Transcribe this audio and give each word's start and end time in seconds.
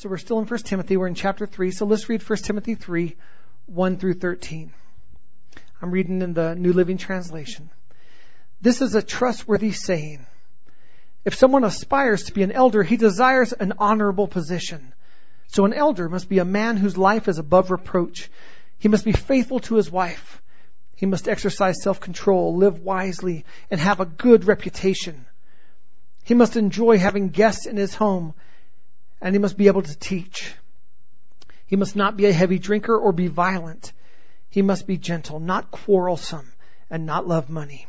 So 0.00 0.08
we're 0.08 0.16
still 0.16 0.38
in 0.38 0.46
1 0.46 0.60
Timothy. 0.60 0.96
We're 0.96 1.08
in 1.08 1.14
chapter 1.14 1.44
3. 1.44 1.72
So 1.72 1.84
let's 1.84 2.08
read 2.08 2.26
1 2.26 2.38
Timothy 2.38 2.74
3, 2.74 3.14
1 3.66 3.96
through 3.98 4.14
13. 4.14 4.72
I'm 5.82 5.90
reading 5.90 6.22
in 6.22 6.32
the 6.32 6.54
New 6.54 6.72
Living 6.72 6.96
Translation. 6.96 7.68
This 8.62 8.80
is 8.80 8.94
a 8.94 9.02
trustworthy 9.02 9.72
saying. 9.72 10.24
If 11.26 11.34
someone 11.34 11.64
aspires 11.64 12.22
to 12.22 12.32
be 12.32 12.42
an 12.42 12.50
elder, 12.50 12.82
he 12.82 12.96
desires 12.96 13.52
an 13.52 13.74
honorable 13.78 14.26
position. 14.26 14.94
So 15.48 15.66
an 15.66 15.74
elder 15.74 16.08
must 16.08 16.30
be 16.30 16.38
a 16.38 16.46
man 16.46 16.78
whose 16.78 16.96
life 16.96 17.28
is 17.28 17.36
above 17.36 17.70
reproach. 17.70 18.30
He 18.78 18.88
must 18.88 19.04
be 19.04 19.12
faithful 19.12 19.60
to 19.60 19.74
his 19.74 19.90
wife. 19.90 20.40
He 20.96 21.04
must 21.04 21.28
exercise 21.28 21.82
self-control, 21.82 22.56
live 22.56 22.80
wisely, 22.80 23.44
and 23.70 23.78
have 23.78 24.00
a 24.00 24.06
good 24.06 24.46
reputation. 24.46 25.26
He 26.24 26.32
must 26.32 26.56
enjoy 26.56 26.96
having 26.96 27.28
guests 27.28 27.66
in 27.66 27.76
his 27.76 27.94
home, 27.94 28.32
and 29.20 29.34
he 29.34 29.38
must 29.38 29.56
be 29.56 29.66
able 29.66 29.82
to 29.82 29.98
teach. 29.98 30.54
He 31.66 31.76
must 31.76 31.94
not 31.94 32.16
be 32.16 32.26
a 32.26 32.32
heavy 32.32 32.58
drinker 32.58 32.96
or 32.96 33.12
be 33.12 33.28
violent. 33.28 33.92
He 34.48 34.62
must 34.62 34.86
be 34.86 34.96
gentle, 34.96 35.38
not 35.38 35.70
quarrelsome, 35.70 36.52
and 36.90 37.06
not 37.06 37.28
love 37.28 37.48
money. 37.48 37.86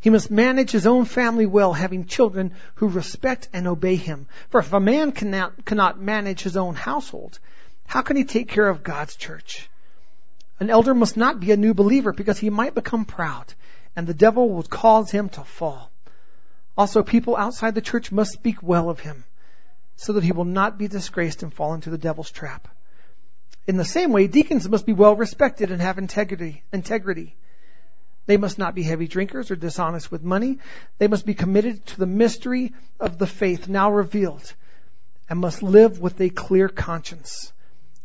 He 0.00 0.10
must 0.10 0.30
manage 0.30 0.70
his 0.70 0.86
own 0.86 1.04
family 1.04 1.46
well, 1.46 1.74
having 1.74 2.06
children 2.06 2.52
who 2.76 2.88
respect 2.88 3.48
and 3.52 3.68
obey 3.68 3.96
him. 3.96 4.26
For 4.48 4.60
if 4.60 4.72
a 4.72 4.80
man 4.80 5.12
cannot, 5.12 5.64
cannot 5.66 6.00
manage 6.00 6.42
his 6.42 6.56
own 6.56 6.74
household, 6.74 7.38
how 7.86 8.00
can 8.02 8.16
he 8.16 8.24
take 8.24 8.48
care 8.48 8.68
of 8.68 8.82
God's 8.82 9.14
church? 9.14 9.68
An 10.58 10.70
elder 10.70 10.94
must 10.94 11.16
not 11.16 11.38
be 11.38 11.52
a 11.52 11.56
new 11.56 11.74
believer 11.74 12.12
because 12.12 12.38
he 12.38 12.50
might 12.50 12.74
become 12.74 13.04
proud 13.04 13.52
and 13.94 14.06
the 14.06 14.14
devil 14.14 14.48
will 14.48 14.62
cause 14.62 15.10
him 15.10 15.28
to 15.28 15.44
fall. 15.44 15.90
Also, 16.78 17.02
people 17.02 17.36
outside 17.36 17.74
the 17.74 17.80
church 17.80 18.10
must 18.10 18.32
speak 18.32 18.62
well 18.62 18.88
of 18.88 19.00
him 19.00 19.24
so 20.00 20.14
that 20.14 20.24
he 20.24 20.32
will 20.32 20.44
not 20.44 20.78
be 20.78 20.88
disgraced 20.88 21.42
and 21.42 21.52
fall 21.52 21.74
into 21.74 21.90
the 21.90 21.98
devil's 21.98 22.30
trap. 22.30 22.68
In 23.66 23.76
the 23.76 23.84
same 23.84 24.12
way, 24.12 24.26
deacons 24.26 24.68
must 24.68 24.86
be 24.86 24.92
well 24.92 25.14
respected 25.14 25.70
and 25.70 25.80
have 25.80 25.98
integrity, 25.98 26.62
integrity. 26.72 27.36
They 28.26 28.36
must 28.36 28.58
not 28.58 28.74
be 28.74 28.82
heavy 28.82 29.08
drinkers 29.08 29.50
or 29.50 29.56
dishonest 29.56 30.10
with 30.10 30.22
money. 30.22 30.58
They 30.98 31.08
must 31.08 31.26
be 31.26 31.34
committed 31.34 31.84
to 31.86 31.98
the 31.98 32.06
mystery 32.06 32.72
of 32.98 33.18
the 33.18 33.26
faith 33.26 33.68
now 33.68 33.92
revealed 33.92 34.54
and 35.28 35.38
must 35.38 35.62
live 35.62 36.00
with 36.00 36.20
a 36.20 36.30
clear 36.30 36.68
conscience 36.68 37.52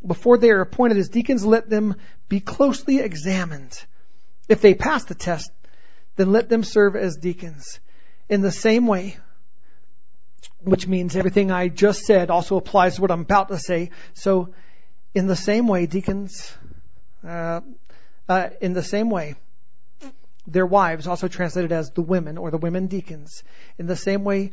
before 0.06 0.38
they 0.38 0.52
are 0.52 0.62
appointed 0.62 0.98
as 0.98 1.10
deacons, 1.10 1.46
let 1.46 1.70
them 1.70 1.96
be 2.30 2.40
closely 2.40 3.00
examined. 3.00 3.84
If 4.48 4.62
they 4.62 4.74
pass 4.74 5.06
the 5.06 5.16
test, 5.16 5.52
then 6.16 6.32
let 6.32 6.50
them 6.50 6.64
serve 6.64 6.96
as 6.96 7.18
deacons. 7.18 7.80
In 8.30 8.42
the 8.42 8.52
same 8.52 8.88
way, 8.88 9.18
which 10.66 10.88
means 10.88 11.16
everything 11.16 11.52
I 11.52 11.68
just 11.68 12.02
said 12.02 12.30
also 12.30 12.58
applies 12.58 12.96
to 12.96 13.02
what 13.02 13.12
I'm 13.12 13.22
about 13.22 13.50
to 13.50 13.60
say. 13.60 13.92
So, 14.14 14.50
in 15.14 15.28
the 15.28 15.36
same 15.36 15.68
way, 15.68 15.86
deacons, 15.86 16.52
uh, 17.26 17.62
uh, 18.28 18.50
in 18.60 18.74
the 18.74 18.84
same 18.84 19.10
way, 19.10 19.36
their 20.48 20.66
wives, 20.66 21.08
also 21.08 21.28
translated 21.28 21.72
as 21.72 21.92
the 21.92 22.02
women 22.02 22.38
or 22.38 22.52
the 22.52 22.58
women 22.58 22.88
deacons, 22.88 23.44
in 23.78 23.86
the 23.86 23.96
same 23.96 24.24
way, 24.24 24.52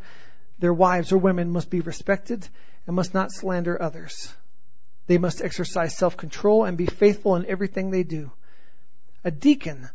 their 0.59 0.73
wives 0.73 1.13
or 1.13 1.19
women 1.19 1.51
must 1.51 1.71
be 1.71 1.81
respected 1.81 2.47
and 2.87 2.95
must 2.95 3.15
not 3.15 3.33
slander 3.33 3.81
others. 3.81 4.33
They 5.07 5.19
must 5.19 5.43
exercise 5.43 5.97
self-control 5.97 6.65
and 6.65 6.79
be 6.79 6.87
faithful 6.87 7.37
in 7.37 7.47
everything 7.47 7.91
they 7.91 8.05
do. 8.05 8.31
A 9.25 9.31
deacon 9.31 9.89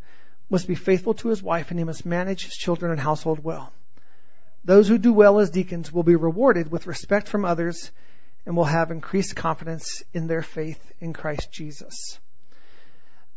must 0.50 0.68
be 0.68 0.76
faithful 0.76 1.14
to 1.16 1.30
his 1.30 1.44
wife 1.44 1.72
and 1.72 1.80
he 1.80 1.86
must 1.86 2.06
manage 2.06 2.46
his 2.46 2.56
children 2.56 2.92
and 2.92 3.00
household 3.00 3.44
well. 3.44 3.72
Those 4.68 4.90
who 4.90 4.98
do 4.98 5.14
well 5.14 5.40
as 5.40 5.50
deacons 5.50 5.94
will 5.94 6.04
be 6.04 6.18
rewarded 6.18 6.70
with 6.70 6.88
respect 6.88 7.30
from 7.30 7.46
others 7.46 7.90
and 8.46 8.54
will 8.54 8.66
have 8.66 8.92
increased 8.92 9.34
confidence 9.34 10.04
in 10.12 10.28
their 10.28 10.42
faith 10.42 10.92
in 11.00 11.14
Christ 11.14 11.54
Jesus. 11.54 12.20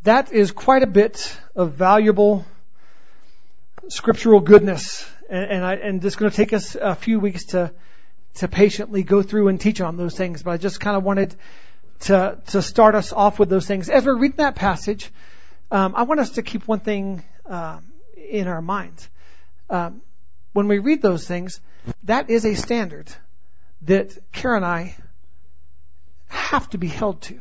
That 0.02 0.32
is 0.32 0.50
quite 0.50 0.82
a 0.82 0.88
bit 0.88 1.38
of 1.54 1.74
valuable 1.74 2.44
scriptural 3.86 4.40
goodness, 4.40 5.08
and, 5.28 5.44
and, 5.44 5.64
I, 5.64 5.74
and 5.74 6.04
it's 6.04 6.16
going 6.16 6.32
to 6.32 6.36
take 6.36 6.52
us 6.52 6.74
a 6.74 6.96
few 6.96 7.20
weeks 7.20 7.44
to 7.46 7.72
to 8.34 8.48
patiently 8.48 9.04
go 9.04 9.22
through 9.22 9.48
and 9.48 9.60
teach 9.60 9.80
on 9.80 9.96
those 9.96 10.16
things. 10.16 10.42
But 10.42 10.50
I 10.50 10.56
just 10.56 10.80
kind 10.80 10.96
of 10.96 11.04
wanted 11.04 11.36
to 12.00 12.38
to 12.48 12.60
start 12.60 12.96
us 12.96 13.12
off 13.12 13.38
with 13.38 13.48
those 13.48 13.68
things. 13.68 13.88
As 13.88 14.04
we're 14.04 14.18
reading 14.18 14.38
that 14.38 14.56
passage, 14.56 15.12
um, 15.70 15.94
I 15.94 16.02
want 16.02 16.18
us 16.18 16.30
to 16.30 16.42
keep 16.42 16.66
one 16.66 16.80
thing 16.80 17.22
um, 17.46 17.84
in 18.16 18.48
our 18.48 18.60
minds. 18.60 19.08
Um, 19.68 20.02
when 20.52 20.68
we 20.68 20.78
read 20.78 21.02
those 21.02 21.26
things, 21.26 21.60
that 22.04 22.30
is 22.30 22.44
a 22.44 22.54
standard 22.54 23.10
that 23.82 24.16
Karen 24.32 24.58
and 24.58 24.66
I 24.66 24.96
have 26.28 26.68
to 26.70 26.78
be 26.78 26.88
held 26.88 27.22
to. 27.22 27.40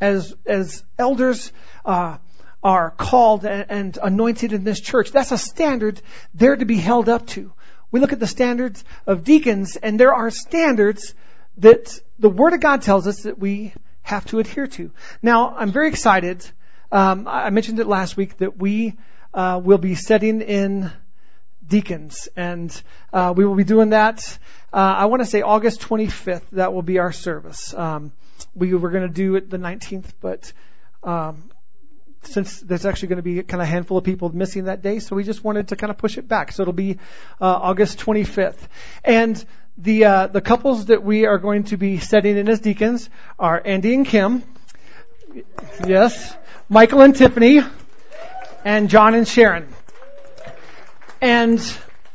As 0.00 0.34
as 0.46 0.82
elders 0.98 1.52
uh, 1.84 2.18
are 2.62 2.90
called 2.90 3.44
and, 3.44 3.66
and 3.68 3.98
anointed 4.02 4.52
in 4.52 4.64
this 4.64 4.80
church, 4.80 5.12
that's 5.12 5.32
a 5.32 5.38
standard 5.38 6.00
they're 6.34 6.56
to 6.56 6.64
be 6.64 6.76
held 6.76 7.08
up 7.08 7.26
to. 7.28 7.52
We 7.90 8.00
look 8.00 8.12
at 8.12 8.20
the 8.20 8.26
standards 8.26 8.84
of 9.06 9.24
deacons, 9.24 9.76
and 9.76 9.98
there 9.98 10.14
are 10.14 10.30
standards 10.30 11.14
that 11.58 12.00
the 12.18 12.28
Word 12.28 12.52
of 12.52 12.60
God 12.60 12.82
tells 12.82 13.06
us 13.06 13.22
that 13.22 13.38
we 13.38 13.74
have 14.02 14.24
to 14.26 14.38
adhere 14.38 14.66
to. 14.66 14.90
Now, 15.22 15.54
I'm 15.56 15.72
very 15.72 15.88
excited. 15.88 16.44
Um, 16.92 17.26
I 17.28 17.50
mentioned 17.50 17.80
it 17.80 17.86
last 17.86 18.16
week 18.16 18.38
that 18.38 18.56
we 18.56 18.96
uh, 19.34 19.60
will 19.62 19.78
be 19.78 19.94
setting 19.94 20.40
in 20.40 20.90
deacons, 21.70 22.28
and 22.36 22.82
uh, 23.12 23.32
we 23.34 23.46
will 23.46 23.54
be 23.54 23.64
doing 23.64 23.90
that. 23.90 24.38
Uh, 24.72 24.76
I 24.76 25.06
want 25.06 25.22
to 25.22 25.26
say 25.26 25.40
August 25.40 25.80
25th. 25.80 26.42
That 26.52 26.74
will 26.74 26.82
be 26.82 26.98
our 26.98 27.12
service. 27.12 27.72
Um, 27.72 28.12
we 28.54 28.74
were 28.74 28.90
going 28.90 29.06
to 29.06 29.14
do 29.14 29.36
it 29.36 29.48
the 29.48 29.56
19th, 29.56 30.12
but 30.20 30.52
um, 31.02 31.50
since 32.22 32.60
there's 32.60 32.84
actually 32.84 33.08
going 33.08 33.16
to 33.16 33.22
be 33.22 33.42
kind 33.42 33.62
of 33.62 33.68
a 33.68 33.70
handful 33.70 33.96
of 33.96 34.04
people 34.04 34.34
missing 34.34 34.64
that 34.64 34.82
day, 34.82 34.98
so 34.98 35.16
we 35.16 35.24
just 35.24 35.42
wanted 35.42 35.68
to 35.68 35.76
kind 35.76 35.90
of 35.90 35.96
push 35.96 36.18
it 36.18 36.28
back. 36.28 36.52
So 36.52 36.62
it'll 36.62 36.74
be 36.74 36.98
uh, 37.40 37.46
August 37.46 37.98
25th, 38.00 38.58
and 39.04 39.42
the 39.78 40.04
uh, 40.04 40.26
the 40.26 40.40
couples 40.40 40.86
that 40.86 41.02
we 41.02 41.24
are 41.24 41.38
going 41.38 41.64
to 41.64 41.76
be 41.76 41.98
setting 41.98 42.36
in 42.36 42.48
as 42.48 42.60
deacons 42.60 43.08
are 43.38 43.62
Andy 43.64 43.94
and 43.94 44.04
Kim, 44.04 44.42
yes, 45.86 46.36
Michael 46.68 47.00
and 47.00 47.16
Tiffany, 47.16 47.60
and 48.64 48.90
John 48.90 49.14
and 49.14 49.26
Sharon, 49.26 49.72
and 51.20 51.60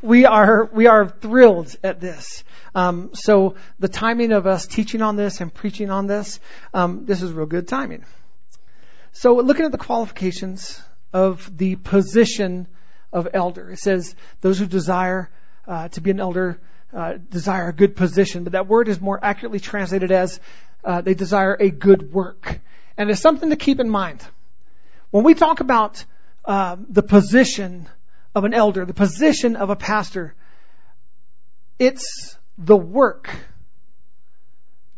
we 0.02 0.26
are 0.26 0.68
we 0.72 0.86
are 0.86 1.08
thrilled 1.08 1.74
at 1.82 2.00
this. 2.00 2.44
Um, 2.74 3.10
so 3.14 3.54
the 3.78 3.88
timing 3.88 4.32
of 4.32 4.46
us 4.46 4.66
teaching 4.66 5.02
on 5.02 5.16
this 5.16 5.40
and 5.40 5.52
preaching 5.52 5.90
on 5.90 6.06
this, 6.06 6.40
um, 6.74 7.06
this 7.06 7.22
is 7.22 7.32
real 7.32 7.46
good 7.46 7.68
timing. 7.68 8.04
So 9.12 9.36
looking 9.36 9.64
at 9.64 9.72
the 9.72 9.78
qualifications 9.78 10.80
of 11.12 11.56
the 11.56 11.76
position 11.76 12.66
of 13.12 13.28
elder, 13.32 13.70
it 13.70 13.78
says 13.78 14.14
those 14.42 14.58
who 14.58 14.66
desire 14.66 15.30
uh, 15.66 15.88
to 15.88 16.00
be 16.00 16.10
an 16.10 16.20
elder 16.20 16.60
uh, 16.92 17.14
desire 17.30 17.68
a 17.68 17.72
good 17.72 17.96
position, 17.96 18.44
but 18.44 18.52
that 18.52 18.68
word 18.68 18.88
is 18.88 19.00
more 19.00 19.18
accurately 19.22 19.60
translated 19.60 20.12
as 20.12 20.38
uh, 20.84 21.00
they 21.00 21.14
desire 21.14 21.56
a 21.58 21.70
good 21.70 22.12
work, 22.12 22.60
and 22.96 23.10
it's 23.10 23.20
something 23.20 23.50
to 23.50 23.56
keep 23.56 23.80
in 23.80 23.88
mind 23.88 24.22
when 25.10 25.24
we 25.24 25.34
talk 25.34 25.60
about 25.60 26.04
uh, 26.44 26.76
the 26.88 27.02
position 27.02 27.88
of 28.36 28.44
an 28.44 28.52
elder, 28.52 28.84
the 28.84 28.94
position 28.94 29.56
of 29.56 29.70
a 29.70 29.76
pastor. 29.76 30.34
It's 31.78 32.36
the 32.58 32.76
work 32.76 33.30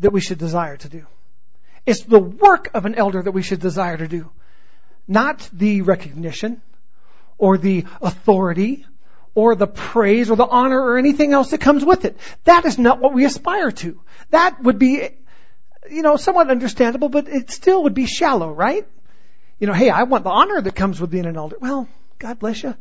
that 0.00 0.10
we 0.10 0.20
should 0.20 0.38
desire 0.38 0.76
to 0.76 0.88
do. 0.88 1.06
It's 1.86 2.02
the 2.02 2.18
work 2.18 2.70
of 2.74 2.84
an 2.84 2.96
elder 2.96 3.22
that 3.22 3.30
we 3.30 3.42
should 3.42 3.60
desire 3.60 3.96
to 3.96 4.08
do, 4.08 4.28
not 5.06 5.48
the 5.52 5.82
recognition 5.82 6.60
or 7.38 7.58
the 7.58 7.84
authority 8.02 8.84
or 9.36 9.54
the 9.54 9.68
praise 9.68 10.30
or 10.30 10.36
the 10.36 10.44
honor 10.44 10.80
or 10.80 10.98
anything 10.98 11.32
else 11.32 11.50
that 11.50 11.60
comes 11.60 11.84
with 11.84 12.04
it. 12.04 12.18
That 12.42 12.64
is 12.64 12.76
not 12.76 12.98
what 12.98 13.14
we 13.14 13.24
aspire 13.24 13.70
to. 13.70 14.00
That 14.30 14.60
would 14.64 14.80
be, 14.80 15.10
you 15.88 16.02
know, 16.02 16.16
somewhat 16.16 16.50
understandable, 16.50 17.08
but 17.08 17.28
it 17.28 17.52
still 17.52 17.84
would 17.84 17.94
be 17.94 18.06
shallow, 18.06 18.50
right? 18.50 18.84
You 19.60 19.68
know, 19.68 19.74
hey, 19.74 19.90
I 19.90 20.02
want 20.02 20.24
the 20.24 20.30
honor 20.30 20.60
that 20.60 20.74
comes 20.74 21.00
with 21.00 21.12
being 21.12 21.26
an 21.26 21.36
elder. 21.36 21.56
Well, 21.60 21.88
God 22.18 22.40
bless 22.40 22.64
you. 22.64 22.74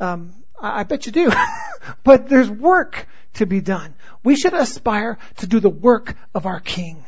Um, 0.00 0.32
I, 0.60 0.80
I 0.80 0.82
bet 0.84 1.06
you 1.06 1.12
do. 1.12 1.32
but 2.04 2.28
there's 2.28 2.50
work 2.50 3.06
to 3.34 3.46
be 3.46 3.60
done. 3.60 3.94
We 4.22 4.36
should 4.36 4.54
aspire 4.54 5.18
to 5.38 5.46
do 5.46 5.60
the 5.60 5.70
work 5.70 6.14
of 6.34 6.46
our 6.46 6.60
King 6.60 7.04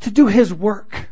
to 0.00 0.10
do 0.10 0.26
his 0.26 0.52
work. 0.52 1.08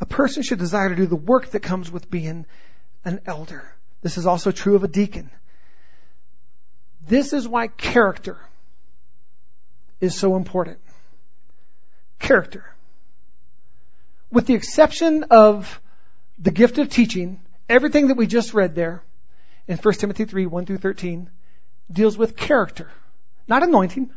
A 0.00 0.06
person 0.06 0.42
should 0.42 0.58
desire 0.58 0.88
to 0.88 0.96
do 0.96 1.06
the 1.06 1.16
work 1.16 1.50
that 1.50 1.60
comes 1.60 1.90
with 1.90 2.10
being 2.10 2.46
an 3.04 3.20
elder. 3.26 3.74
This 4.02 4.16
is 4.16 4.26
also 4.26 4.52
true 4.52 4.76
of 4.76 4.84
a 4.84 4.88
deacon. 4.88 5.30
This 7.06 7.32
is 7.32 7.48
why 7.48 7.68
character 7.68 8.38
is 10.00 10.14
so 10.14 10.36
important. 10.36 10.78
Character. 12.18 12.64
With 14.30 14.46
the 14.46 14.54
exception 14.54 15.24
of 15.30 15.80
the 16.38 16.50
gift 16.50 16.78
of 16.78 16.88
teaching, 16.88 17.40
everything 17.68 18.08
that 18.08 18.16
we 18.16 18.26
just 18.26 18.54
read 18.54 18.74
there 18.74 19.02
in 19.66 19.76
1 19.76 19.94
Timothy 19.94 20.24
3, 20.24 20.46
1 20.46 20.66
through 20.66 20.78
13 20.78 21.30
deals 21.90 22.16
with 22.16 22.36
character. 22.36 22.90
Not 23.46 23.62
anointing. 23.62 24.10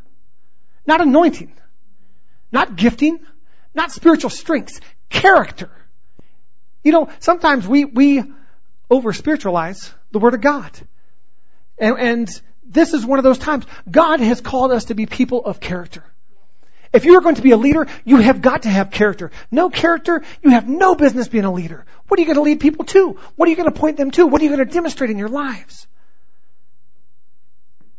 Not 0.86 1.02
anointing. 1.02 1.54
Not 2.52 2.76
gifting. 2.76 3.20
Not 3.74 3.92
spiritual 3.92 4.30
strengths. 4.30 4.80
Character. 5.10 5.70
You 6.84 6.92
know, 6.92 7.10
sometimes 7.20 7.68
we, 7.68 7.86
we 7.86 8.24
over 8.90 9.14
spiritualize 9.14 9.94
the 10.12 10.20
Word 10.20 10.34
of 10.34 10.42
God. 10.42 10.72
And, 11.78 11.98
and 12.00 12.42
this 12.64 12.94
is 12.94 13.06
one 13.06 13.20
of 13.20 13.24
those 13.24 13.38
times. 13.38 13.66
God 13.90 14.20
has 14.20 14.42
called 14.42 14.72
us 14.72 14.86
to 14.86 14.96
be 14.96 15.06
people 15.06 15.46
of 15.46 15.60
character. 15.60 16.04
If 16.94 17.06
you're 17.06 17.22
going 17.22 17.36
to 17.36 17.42
be 17.42 17.52
a 17.52 17.58
leader, 17.58 17.88
you 18.04 18.18
have 18.18 18.42
got 18.42 18.64
to 18.64 18.70
have 18.70 18.92
character. 18.92 19.32
No 19.50 19.70
character, 19.70 20.24
you 20.44 20.50
have 20.50 20.68
no 20.68 20.96
business 20.96 21.30
being 21.30 21.46
a 21.46 21.52
leader. 21.52 21.86
What 22.08 22.20
are 22.20 22.22
you 22.22 22.26
going 22.26 22.36
to 22.36 22.42
lead 22.42 22.60
people 22.60 22.84
to? 22.86 23.18
What 23.36 23.48
are 23.48 23.50
you 23.50 23.56
going 23.56 23.72
to 23.72 23.80
point 23.80 23.98
them 23.98 24.12
to? 24.12 24.28
What 24.28 24.42
are 24.42 24.44
you 24.44 24.50
going 24.50 24.68
to 24.68 24.74
demonstrate 24.74 25.10
in 25.10 25.18
your 25.18 25.30
lives? 25.30 25.88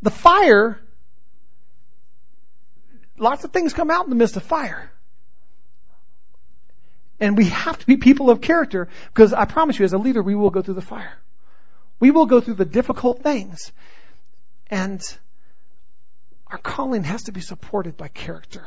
The 0.02 0.10
fire, 0.10 0.78
lots 3.16 3.44
of 3.44 3.52
things 3.52 3.72
come 3.72 3.90
out 3.90 4.04
in 4.04 4.10
the 4.10 4.16
midst 4.16 4.36
of 4.36 4.42
fire. 4.42 4.90
And 7.18 7.38
we 7.38 7.46
have 7.46 7.78
to 7.78 7.86
be 7.86 7.96
people 7.96 8.28
of 8.28 8.40
character 8.40 8.88
because 9.14 9.32
I 9.32 9.46
promise 9.46 9.78
you, 9.78 9.84
as 9.84 9.92
a 9.92 9.98
leader, 9.98 10.22
we 10.22 10.34
will 10.34 10.50
go 10.50 10.60
through 10.60 10.74
the 10.74 10.82
fire. 10.82 11.16
We 11.98 12.10
will 12.10 12.26
go 12.26 12.40
through 12.40 12.54
the 12.54 12.64
difficult 12.64 13.22
things. 13.22 13.72
And 14.66 15.00
our 16.48 16.58
calling 16.58 17.04
has 17.04 17.22
to 17.24 17.32
be 17.32 17.40
supported 17.40 17.96
by 17.96 18.08
character. 18.08 18.66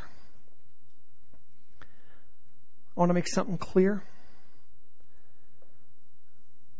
I 2.95 2.99
want 2.99 3.09
to 3.09 3.13
make 3.13 3.27
something 3.27 3.57
clear. 3.57 4.03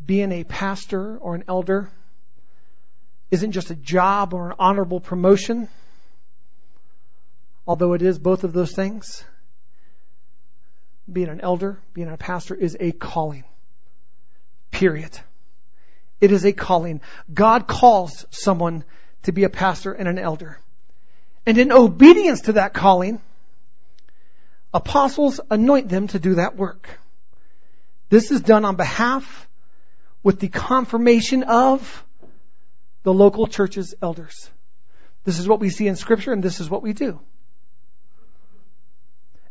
Being 0.06 0.32
a 0.32 0.44
pastor 0.44 1.18
or 1.18 1.36
an 1.36 1.44
elder 1.48 1.90
isn't 3.32 3.52
just 3.52 3.72
a 3.72 3.76
job 3.76 4.34
or 4.34 4.52
an 4.52 4.56
honorable 4.60 5.00
promotion, 5.00 5.68
although 7.68 7.94
it 7.94 8.02
is 8.02 8.18
both 8.18 8.44
of 8.44 8.54
those 8.54 8.74
things. 8.74 9.24
Being 11.12 11.30
an 11.30 11.42
elder, 11.42 11.80
being 11.94 12.10
a 12.10 12.18
pastor 12.18 12.56
is 12.56 12.78
a 12.80 12.92
calling. 12.92 13.44
Period. 14.72 15.20
It 16.22 16.32
is 16.32 16.46
a 16.46 16.54
calling. 16.54 17.02
God 17.34 17.68
calls 17.68 18.26
someone 18.30 18.84
to 19.24 19.32
be 19.32 19.44
a 19.44 19.50
pastor 19.50 19.92
and 19.92 20.08
an 20.08 20.18
elder. 20.18 20.60
And 21.46 21.58
in 21.58 21.72
obedience 21.72 22.42
to 22.42 22.54
that 22.54 22.74
calling, 22.74 23.22
apostles 24.76 25.40
anoint 25.50 25.88
them 25.88 26.08
to 26.10 26.20
do 26.20 26.36
that 26.36 26.58
work. 26.58 27.00
This 28.10 28.30
is 28.30 28.42
done 28.42 28.66
on 28.66 28.76
behalf 28.76 29.48
with 30.22 30.42
the 30.42 30.50
confirmation 30.50 31.44
of 31.44 32.04
the 33.04 33.14
local 33.14 33.48
church's 33.48 33.96
elders. 34.02 34.50
This 35.24 35.40
is 35.40 35.48
what 35.48 35.62
we 35.62 35.70
see 35.70 35.88
in 35.88 35.96
scripture 35.96 36.34
and 36.34 36.44
this 36.44 36.60
is 36.60 36.70
what 36.70 36.84
we 36.84 36.92
do. 36.92 37.20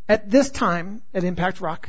At 0.07 0.31
this 0.31 0.51
time 0.51 1.01
at 1.15 1.25
Impact 1.25 1.63
Rock, 1.63 1.89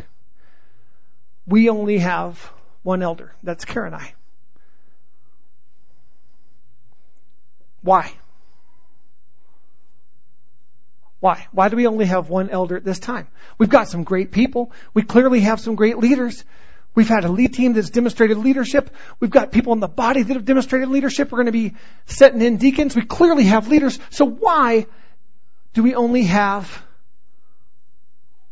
we 1.46 1.70
only 1.70 1.98
have 1.98 2.40
one 2.84 3.04
elder. 3.04 3.34
That's 3.44 3.66
Karen 3.66 3.94
and 3.94 4.02
I. 4.02 4.14
Why? 7.82 8.14
Why? 11.20 11.48
Why 11.52 11.70
do 11.70 11.76
we 11.76 11.88
only 11.88 12.06
have 12.06 12.30
one 12.30 12.50
elder 12.50 12.78
at 12.78 12.84
this 12.84 13.00
time? 13.00 13.28
We've 13.58 13.70
got 13.70 13.88
some 13.88 14.04
great 14.04 14.32
people. 14.32 14.72
We 14.94 15.02
clearly 15.02 15.42
have 15.42 15.60
some 15.60 15.76
great 15.76 15.98
leaders. 15.98 16.44
We've 16.94 17.10
had 17.10 17.26
a 17.26 17.30
lead 17.30 17.54
team 17.54 17.74
that's 17.74 17.90
demonstrated 17.90 18.38
leadership. 18.38 18.90
We've 19.20 19.32
got 19.32 19.52
people 19.52 19.74
in 19.74 19.80
the 19.80 19.88
body 19.88 20.24
that 20.24 20.34
have 20.34 20.46
demonstrated 20.46 20.90
leadership. 20.90 21.32
We're 21.32 21.38
going 21.38 21.48
to 21.48 21.52
be 21.52 21.74
setting 22.06 22.42
in 22.42 22.58
deacons. 22.58 22.96
We 22.96 23.02
clearly 23.02 23.46
have 23.46 23.68
leaders. 23.68 24.00
So 24.12 24.26
why 24.26 24.86
do 25.74 25.84
we 25.84 25.94
only 25.94 26.24
have 26.24 26.84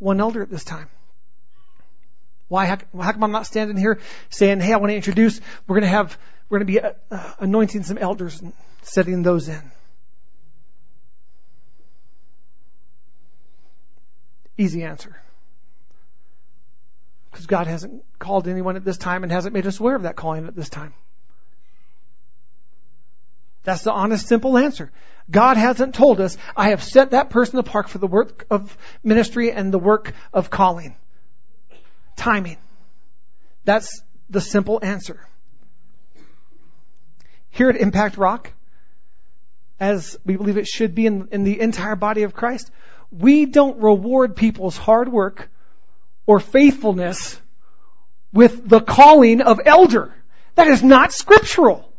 one 0.03 0.19
elder 0.19 0.41
at 0.41 0.49
this 0.49 0.63
time. 0.63 0.89
Why? 2.49 2.65
How, 2.65 2.77
how 2.99 3.13
come 3.13 3.23
I'm 3.23 3.31
not 3.31 3.47
standing 3.47 3.77
here 3.77 3.99
saying, 4.29 4.59
"Hey, 4.59 4.73
I 4.73 4.77
want 4.77 4.91
to 4.91 4.95
introduce"? 4.95 5.39
We're 5.65 5.75
going 5.79 5.89
to 5.89 5.97
have, 5.97 6.17
we're 6.49 6.59
going 6.59 6.67
to 6.67 6.73
be 6.73 6.81
uh, 6.81 6.91
uh, 7.09 7.33
anointing 7.39 7.83
some 7.83 7.97
elders 7.97 8.41
and 8.41 8.53
setting 8.83 9.23
those 9.23 9.47
in. 9.47 9.61
Easy 14.57 14.83
answer. 14.83 15.19
Because 17.31 17.47
God 17.47 17.67
hasn't 17.67 18.03
called 18.19 18.47
anyone 18.47 18.75
at 18.75 18.85
this 18.85 18.97
time 18.97 19.23
and 19.23 19.31
hasn't 19.31 19.53
made 19.53 19.65
us 19.65 19.79
aware 19.79 19.95
of 19.95 20.03
that 20.03 20.15
calling 20.15 20.45
at 20.47 20.55
this 20.55 20.69
time. 20.69 20.93
That's 23.63 23.83
the 23.83 23.91
honest, 23.91 24.27
simple 24.27 24.57
answer. 24.57 24.91
God 25.31 25.57
hasn't 25.57 25.95
told 25.95 26.19
us, 26.19 26.37
I 26.55 26.69
have 26.69 26.83
set 26.83 27.11
that 27.11 27.29
person 27.29 27.59
apart 27.59 27.89
for 27.89 27.97
the 27.97 28.07
work 28.07 28.45
of 28.49 28.77
ministry 29.03 29.51
and 29.51 29.73
the 29.73 29.79
work 29.79 30.13
of 30.33 30.49
calling. 30.49 30.95
Timing. 32.17 32.57
That's 33.63 34.03
the 34.29 34.41
simple 34.41 34.79
answer. 34.83 35.25
Here 37.49 37.69
at 37.69 37.77
Impact 37.77 38.17
Rock, 38.17 38.51
as 39.79 40.17
we 40.25 40.35
believe 40.35 40.57
it 40.57 40.67
should 40.67 40.93
be 40.93 41.05
in, 41.05 41.29
in 41.31 41.43
the 41.43 41.59
entire 41.59 41.95
body 41.95 42.23
of 42.23 42.33
Christ, 42.33 42.69
we 43.17 43.45
don't 43.45 43.81
reward 43.81 44.35
people's 44.35 44.77
hard 44.77 45.11
work 45.11 45.49
or 46.25 46.39
faithfulness 46.39 47.39
with 48.31 48.67
the 48.67 48.81
calling 48.81 49.41
of 49.41 49.59
elder. 49.65 50.13
That 50.55 50.67
is 50.67 50.83
not 50.83 51.13
scriptural. 51.13 51.91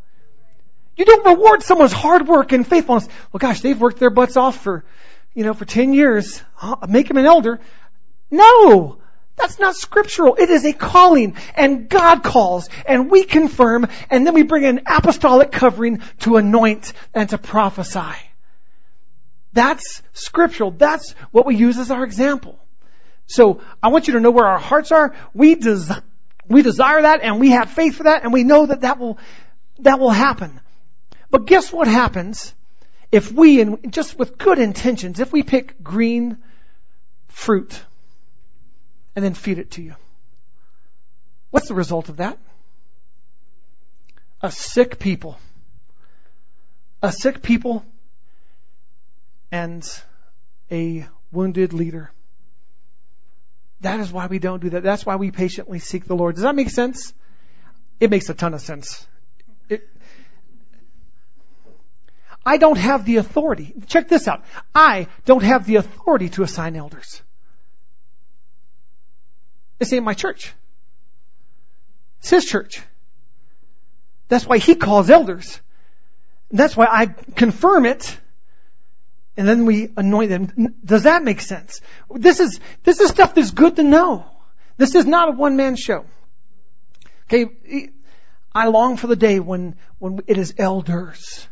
You 0.97 1.05
don't 1.05 1.25
reward 1.25 1.63
someone's 1.63 1.93
hard 1.93 2.27
work 2.27 2.51
and 2.51 2.67
faithfulness. 2.67 3.07
Well, 3.31 3.39
gosh, 3.39 3.61
they've 3.61 3.79
worked 3.79 3.99
their 3.99 4.09
butts 4.09 4.37
off 4.37 4.61
for, 4.61 4.85
you 5.33 5.43
know, 5.43 5.53
for 5.53 5.65
10 5.65 5.93
years. 5.93 6.41
I'll 6.61 6.87
make 6.87 7.07
them 7.07 7.17
an 7.17 7.25
elder. 7.25 7.59
No! 8.31 8.97
That's 9.37 9.59
not 9.59 9.75
scriptural. 9.75 10.35
It 10.35 10.49
is 10.49 10.63
a 10.65 10.71
calling 10.71 11.35
and 11.55 11.89
God 11.89 12.23
calls 12.23 12.69
and 12.85 13.11
we 13.11 13.25
confirm 13.25 13.87
and 14.09 14.25
then 14.25 14.33
we 14.33 14.43
bring 14.43 14.65
an 14.65 14.81
apostolic 14.85 15.51
covering 15.51 16.01
to 16.19 16.37
anoint 16.37 16.93
and 17.13 17.29
to 17.29 17.37
prophesy. 17.37 18.15
That's 19.55 20.03
scriptural. 20.11 20.71
That's 20.71 21.13
what 21.31 21.45
we 21.45 21.55
use 21.55 21.77
as 21.79 21.89
our 21.89 22.03
example. 22.03 22.59
So 23.25 23.61
I 23.81 23.87
want 23.87 24.07
you 24.07 24.13
to 24.15 24.19
know 24.19 24.29
where 24.29 24.45
our 24.45 24.59
hearts 24.59 24.91
are. 24.91 25.15
We, 25.33 25.55
des- 25.55 26.01
we 26.47 26.61
desire 26.61 27.01
that 27.01 27.21
and 27.23 27.39
we 27.39 27.51
have 27.51 27.71
faith 27.71 27.95
for 27.95 28.03
that 28.03 28.23
and 28.23 28.33
we 28.33 28.43
know 28.43 28.65
that 28.65 28.81
that 28.81 28.99
will, 28.99 29.17
that 29.79 29.97
will 29.97 30.11
happen. 30.11 30.59
But 31.31 31.45
guess 31.45 31.71
what 31.71 31.87
happens 31.87 32.53
if 33.13 33.31
we, 33.31 33.61
and 33.61 33.93
just 33.93 34.19
with 34.19 34.37
good 34.37 34.59
intentions, 34.59 35.21
if 35.21 35.31
we 35.31 35.41
pick 35.41 35.81
green 35.81 36.37
fruit 37.29 37.81
and 39.15 39.23
then 39.23 39.35
feed 39.35 39.57
it 39.57 39.71
to 39.71 39.81
you? 39.81 39.95
What's 41.51 41.69
the 41.69 41.75
result 41.75 42.09
of 42.09 42.17
that? 42.17 42.37
A 44.41 44.51
sick 44.51 44.99
people. 44.99 45.39
A 47.01 47.13
sick 47.13 47.41
people 47.41 47.85
and 49.55 49.89
a 50.69 51.07
wounded 51.31 51.71
leader. 51.71 52.11
That 53.79 54.01
is 54.01 54.11
why 54.11 54.27
we 54.27 54.37
don't 54.37 54.61
do 54.61 54.71
that. 54.71 54.83
That's 54.83 55.05
why 55.05 55.15
we 55.15 55.31
patiently 55.31 55.79
seek 55.79 56.03
the 56.05 56.15
Lord. 56.15 56.35
Does 56.35 56.43
that 56.43 56.55
make 56.55 56.69
sense? 56.69 57.13
It 58.01 58.09
makes 58.09 58.27
a 58.27 58.33
ton 58.33 58.53
of 58.53 58.59
sense. 58.59 59.07
I 62.45 62.57
don't 62.57 62.77
have 62.77 63.05
the 63.05 63.15
authority. 63.15 63.73
Check 63.87 64.09
this 64.09 64.27
out. 64.27 64.43
I 64.75 65.07
don't 65.23 65.43
have 65.43 65.65
the 65.65 65.77
authority 65.77 66.29
to 66.31 66.43
assign 66.43 66.75
elders. 66.75 67.21
This 69.79 69.93
ain't 69.93 70.03
my 70.03 70.15
church. 70.15 70.53
It's 72.19 72.29
his 72.29 72.45
church. 72.45 72.81
That's 74.27 74.45
why 74.45 74.57
he 74.57 74.75
calls 74.75 75.09
elders. 75.09 75.61
That's 76.51 76.75
why 76.75 76.87
I 76.89 77.05
confirm 77.05 77.85
it. 77.85 78.19
And 79.37 79.47
then 79.47 79.65
we 79.65 79.89
anoint 79.97 80.29
them. 80.29 80.75
Does 80.83 81.03
that 81.03 81.23
make 81.23 81.41
sense? 81.41 81.81
This 82.13 82.39
is, 82.39 82.59
this 82.83 82.99
is 82.99 83.09
stuff 83.09 83.35
that's 83.35 83.51
good 83.51 83.75
to 83.75 83.83
know. 83.83 84.25
This 84.77 84.95
is 84.95 85.05
not 85.05 85.29
a 85.29 85.31
one 85.31 85.57
man 85.57 85.75
show. 85.75 86.05
Okay. 87.25 87.89
I 88.53 88.67
long 88.67 88.97
for 88.97 89.07
the 89.07 89.15
day 89.15 89.39
when, 89.39 89.75
when 89.99 90.21
it 90.27 90.37
is 90.37 90.53
elders 90.57 91.47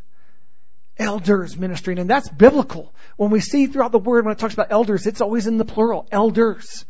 elders 0.97 1.57
ministering, 1.57 1.99
and 1.99 2.09
that's 2.09 2.29
biblical. 2.29 2.93
When 3.17 3.31
we 3.31 3.39
see 3.39 3.67
throughout 3.67 3.91
the 3.91 3.99
word, 3.99 4.25
when 4.25 4.33
it 4.33 4.39
talks 4.39 4.53
about 4.53 4.67
elders, 4.71 5.07
it's 5.07 5.21
always 5.21 5.47
in 5.47 5.57
the 5.57 5.65
plural, 5.65 6.07
elders. 6.11 6.85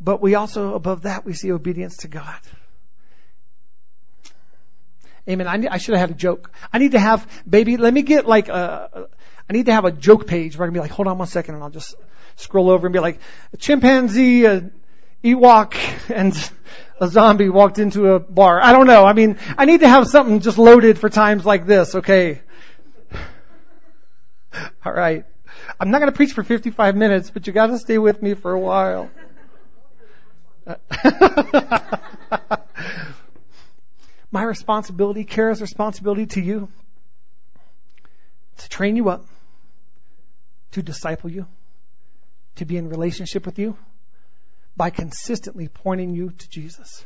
But 0.00 0.20
we 0.22 0.34
also, 0.34 0.74
above 0.74 1.02
that, 1.02 1.24
we 1.24 1.32
see 1.32 1.52
obedience 1.52 1.98
to 1.98 2.08
God. 2.08 2.40
Amen. 5.28 5.46
I, 5.46 5.56
need, 5.56 5.68
I 5.68 5.76
should 5.76 5.94
have 5.94 6.08
had 6.08 6.16
a 6.16 6.18
joke. 6.18 6.50
I 6.72 6.78
need 6.78 6.92
to 6.92 6.98
have, 6.98 7.28
baby, 7.48 7.76
let 7.76 7.92
me 7.92 8.02
get 8.02 8.26
like 8.26 8.48
a, 8.48 9.08
I 9.48 9.52
need 9.52 9.66
to 9.66 9.72
have 9.72 9.84
a 9.84 9.92
joke 9.92 10.26
page 10.26 10.56
where 10.56 10.64
I 10.64 10.68
can 10.68 10.74
be 10.74 10.80
like, 10.80 10.90
hold 10.90 11.08
on 11.08 11.18
one 11.18 11.26
second, 11.26 11.54
and 11.54 11.64
I'll 11.64 11.70
just 11.70 11.94
scroll 12.36 12.70
over 12.70 12.86
and 12.86 12.92
be 12.92 12.98
like, 13.00 13.18
a 13.52 13.56
chimpanzee, 13.56 14.44
a 14.44 14.70
Ewok, 15.24 15.74
and 16.10 16.34
a 17.00 17.08
zombie 17.08 17.48
walked 17.48 17.78
into 17.78 18.12
a 18.12 18.20
bar. 18.20 18.60
I 18.60 18.72
don't 18.72 18.86
know. 18.86 19.04
I 19.04 19.12
mean, 19.12 19.38
I 19.56 19.64
need 19.64 19.80
to 19.80 19.88
have 19.88 20.06
something 20.06 20.40
just 20.40 20.58
loaded 20.58 20.98
for 20.98 21.08
times 21.08 21.46
like 21.46 21.66
this, 21.66 21.94
okay? 21.94 22.42
All 24.84 24.92
right. 24.92 25.24
I'm 25.80 25.90
not 25.90 26.00
going 26.00 26.10
to 26.10 26.16
preach 26.16 26.32
for 26.32 26.42
55 26.42 26.96
minutes, 26.96 27.30
but 27.30 27.46
you 27.46 27.52
got 27.52 27.68
to 27.68 27.78
stay 27.78 27.98
with 27.98 28.20
me 28.22 28.34
for 28.34 28.52
a 28.52 28.58
while. 28.58 29.10
My 34.30 34.42
responsibility, 34.42 35.24
Kara's 35.24 35.62
responsibility 35.62 36.26
to 36.26 36.40
you, 36.40 36.68
to 38.58 38.68
train 38.68 38.94
you 38.96 39.08
up, 39.08 39.24
to 40.72 40.82
disciple 40.82 41.30
you, 41.30 41.46
to 42.56 42.64
be 42.64 42.76
in 42.76 42.88
relationship 42.88 43.46
with 43.46 43.58
you 43.58 43.76
by 44.76 44.90
consistently 44.90 45.68
pointing 45.68 46.14
you 46.14 46.30
to 46.30 46.48
Jesus 46.48 47.04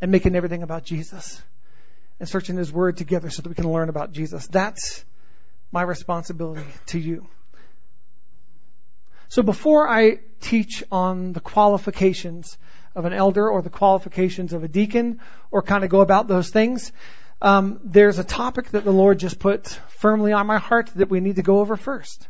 and 0.00 0.10
making 0.10 0.34
everything 0.34 0.62
about 0.62 0.84
Jesus 0.84 1.40
and 2.18 2.28
searching 2.28 2.56
His 2.56 2.72
Word 2.72 2.96
together 2.96 3.30
so 3.30 3.42
that 3.42 3.48
we 3.48 3.54
can 3.54 3.70
learn 3.70 3.88
about 3.88 4.12
Jesus. 4.12 4.46
That's 4.46 5.04
my 5.72 5.82
responsibility 5.82 6.66
to 6.86 6.98
you. 6.98 7.26
So 9.28 9.42
before 9.42 9.88
I 9.88 10.18
teach 10.40 10.82
on 10.90 11.32
the 11.32 11.40
qualifications 11.40 12.58
of 12.96 13.04
an 13.04 13.12
elder 13.12 13.48
or 13.48 13.62
the 13.62 13.70
qualifications 13.70 14.52
of 14.52 14.64
a 14.64 14.68
deacon 14.68 15.20
or 15.52 15.62
kind 15.62 15.84
of 15.84 15.90
go 15.90 16.00
about 16.00 16.26
those 16.26 16.50
things, 16.50 16.90
um, 17.40 17.80
there's 17.84 18.18
a 18.18 18.24
topic 18.24 18.70
that 18.70 18.84
the 18.84 18.90
Lord 18.90 19.18
just 19.18 19.38
put 19.38 19.68
firmly 19.88 20.32
on 20.32 20.46
my 20.46 20.58
heart 20.58 20.90
that 20.96 21.08
we 21.08 21.20
need 21.20 21.36
to 21.36 21.42
go 21.42 21.60
over 21.60 21.76
first. 21.76 22.26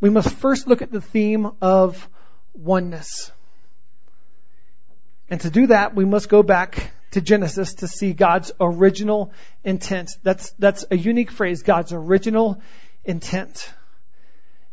We 0.00 0.10
must 0.10 0.30
first 0.30 0.66
look 0.68 0.82
at 0.82 0.92
the 0.92 1.00
theme 1.00 1.50
of 1.60 2.08
oneness. 2.54 3.32
And 5.30 5.40
to 5.40 5.50
do 5.50 5.66
that, 5.68 5.94
we 5.94 6.04
must 6.04 6.28
go 6.28 6.42
back 6.42 6.92
to 7.10 7.20
Genesis 7.20 7.74
to 7.74 7.88
see 7.88 8.12
God's 8.12 8.52
original 8.60 9.32
intent. 9.64 10.10
That's, 10.22 10.50
that's 10.58 10.84
a 10.90 10.96
unique 10.96 11.30
phrase, 11.30 11.62
God's 11.62 11.92
original 11.92 12.60
intent. 13.04 13.72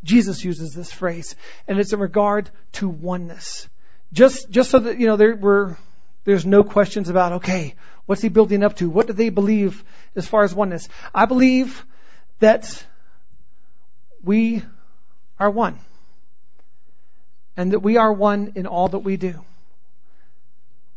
Jesus 0.04 0.44
uses 0.44 0.74
this 0.74 0.92
phrase, 0.92 1.36
and 1.68 1.80
it's 1.80 1.92
in 1.92 2.00
regard 2.00 2.50
to 2.74 2.88
oneness. 2.88 3.68
Just, 4.14 4.50
just 4.50 4.70
so 4.70 4.80
that, 4.80 5.00
you 5.00 5.08
know, 5.08 5.18
there 5.18 5.36
were, 5.36 5.78
there's 6.24 6.46
no 6.46 6.64
questions 6.64 7.10
about, 7.10 7.34
okay, 7.34 7.74
what's 8.06 8.22
he 8.22 8.30
building 8.30 8.64
up 8.64 8.76
to? 8.78 8.90
What 8.90 9.08
do 9.08 9.14
they 9.14 9.30
believe 9.30 9.84
as 10.16 10.28
far 10.28 10.44
as 10.44 10.54
oneness? 10.54 10.88
I 11.14 11.26
believe 11.26 11.84
that 12.40 12.86
we 14.24 14.64
are 15.40 15.50
one. 15.50 15.80
And 17.58 17.72
that 17.72 17.80
we 17.80 17.98
are 17.98 18.12
one 18.12 18.54
in 18.56 18.68
all 18.68 18.90
that 18.90 19.00
we 19.00 19.18
do. 19.18 19.44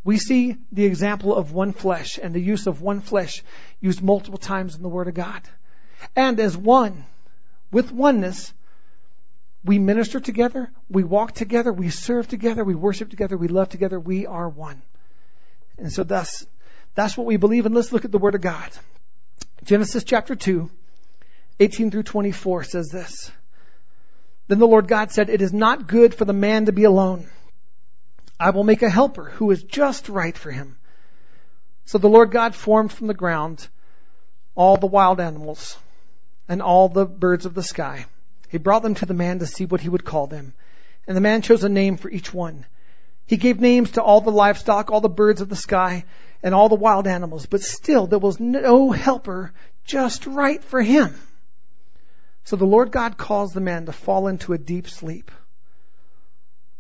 We 0.05 0.17
see 0.17 0.57
the 0.73 0.87
example 0.87 1.35
of 1.35 1.53
one 1.53 1.73
flesh 1.73 2.19
and 2.23 2.35
the 2.35 2.41
use 2.41 2.67
of 2.67 2.81
one 2.81 3.01
flesh 3.01 3.43
used 3.81 4.03
multiple 4.03 4.39
times 4.39 4.75
in 4.75 4.83
the 4.83 4.89
Word 4.89 5.09
of 5.09 5.15
God. 5.15 5.43
And 6.17 6.41
as 6.41 6.57
one, 6.57 7.05
with 7.71 7.93
oneness, 7.93 8.53
we 9.65 9.79
minister 9.79 10.21
together, 10.21 10.71
we 10.89 11.05
walk 11.05 11.33
together, 11.33 11.73
we 11.73 11.91
serve 11.91 12.29
together, 12.29 12.65
we 12.65 12.75
worship 12.75 13.11
together, 13.11 13.37
we 13.37 13.49
love 13.49 13.69
together, 13.69 14.01
we 14.01 14.27
are 14.27 14.49
one. 14.49 14.81
And 15.77 15.93
so 15.93 16.05
that's, 16.05 16.47
that's 16.95 17.17
what 17.17 17.27
we 17.27 17.37
believe. 17.37 17.67
And 17.67 17.75
let's 17.75 17.93
look 17.93 18.05
at 18.05 18.13
the 18.13 18.19
Word 18.19 18.35
of 18.35 18.41
God. 18.41 18.71
Genesis 19.65 20.05
chapter 20.05 20.35
2, 20.35 20.71
18 21.61 21.91
through 21.91 22.05
24 22.05 22.65
says 22.65 22.89
this. 22.89 23.31
Then 24.49 24.59
the 24.59 24.67
Lord 24.67 24.89
God 24.89 25.13
said, 25.13 25.31
It 25.31 25.43
is 25.43 25.53
not 25.53 25.87
good 25.87 26.15
for 26.15 26.25
the 26.25 26.33
man 26.33 26.67
to 26.67 26.73
be 26.73 26.85
alone. 26.85 27.29
I 28.41 28.51
will 28.51 28.65
make 28.65 28.83
a 28.83 28.91
helper 28.91 29.31
who 29.31 29.51
is 29.51 29.63
just 29.63 30.09
right 30.09 30.37
for 30.37 30.51
him. 30.51 30.77
So 31.85 31.99
the 31.99 32.09
Lord 32.09 32.31
God 32.31 32.55
formed 32.55 32.93
from 32.93 33.07
the 33.07 33.15
ground 33.15 33.67
all 34.55 34.77
the 34.77 34.87
wild 34.87 35.21
animals 35.21 35.79
and 36.49 36.61
all 36.63 36.89
the 36.89 37.07
birds 37.07 37.47
of 37.47 37.55
the 37.55 37.63
sky 37.63 38.07
he 38.49 38.59
brought 38.59 38.83
them 38.83 38.95
to 38.97 39.07
the 39.07 39.15
man 39.15 39.39
to 39.39 39.47
see 39.47 39.67
what 39.67 39.83
he 39.83 39.89
would 39.89 40.05
call 40.05 40.27
them. 40.27 40.55
And 41.07 41.17
the 41.17 41.21
man 41.21 41.43
chose 41.43 41.65
a 41.65 41.69
name 41.69 41.97
for 41.97 42.11
each 42.11 42.33
one. 42.33 42.67
He 43.27 43.37
gave 43.37 43.61
names 43.61 43.93
to 43.93 44.03
all 44.03 44.23
the 44.23 44.31
livestock, 44.31 44.91
all 44.91 45.03
the 45.03 45.09
birds 45.09 45.43
of 45.43 45.51
the 45.51 45.57
sky, 45.57 46.05
and 46.43 46.55
all 46.55 46.69
the 46.69 46.75
wild 46.75 47.07
animals, 47.07 47.47
but 47.47 47.61
still 47.61 48.07
there 48.07 48.19
was 48.19 48.41
no 48.41 48.91
helper 48.91 49.53
just 49.85 50.27
right 50.27 50.63
for 50.65 50.81
him. 50.81 51.15
So 52.49 52.57
the 52.57 52.65
Lord 52.65 52.91
God 52.91 53.19
caused 53.19 53.53
the 53.53 53.61
man 53.61 53.85
to 53.85 53.93
fall 53.93 54.27
into 54.27 54.55
a 54.55 54.59
deep 54.59 54.89
sleep. 54.89 55.31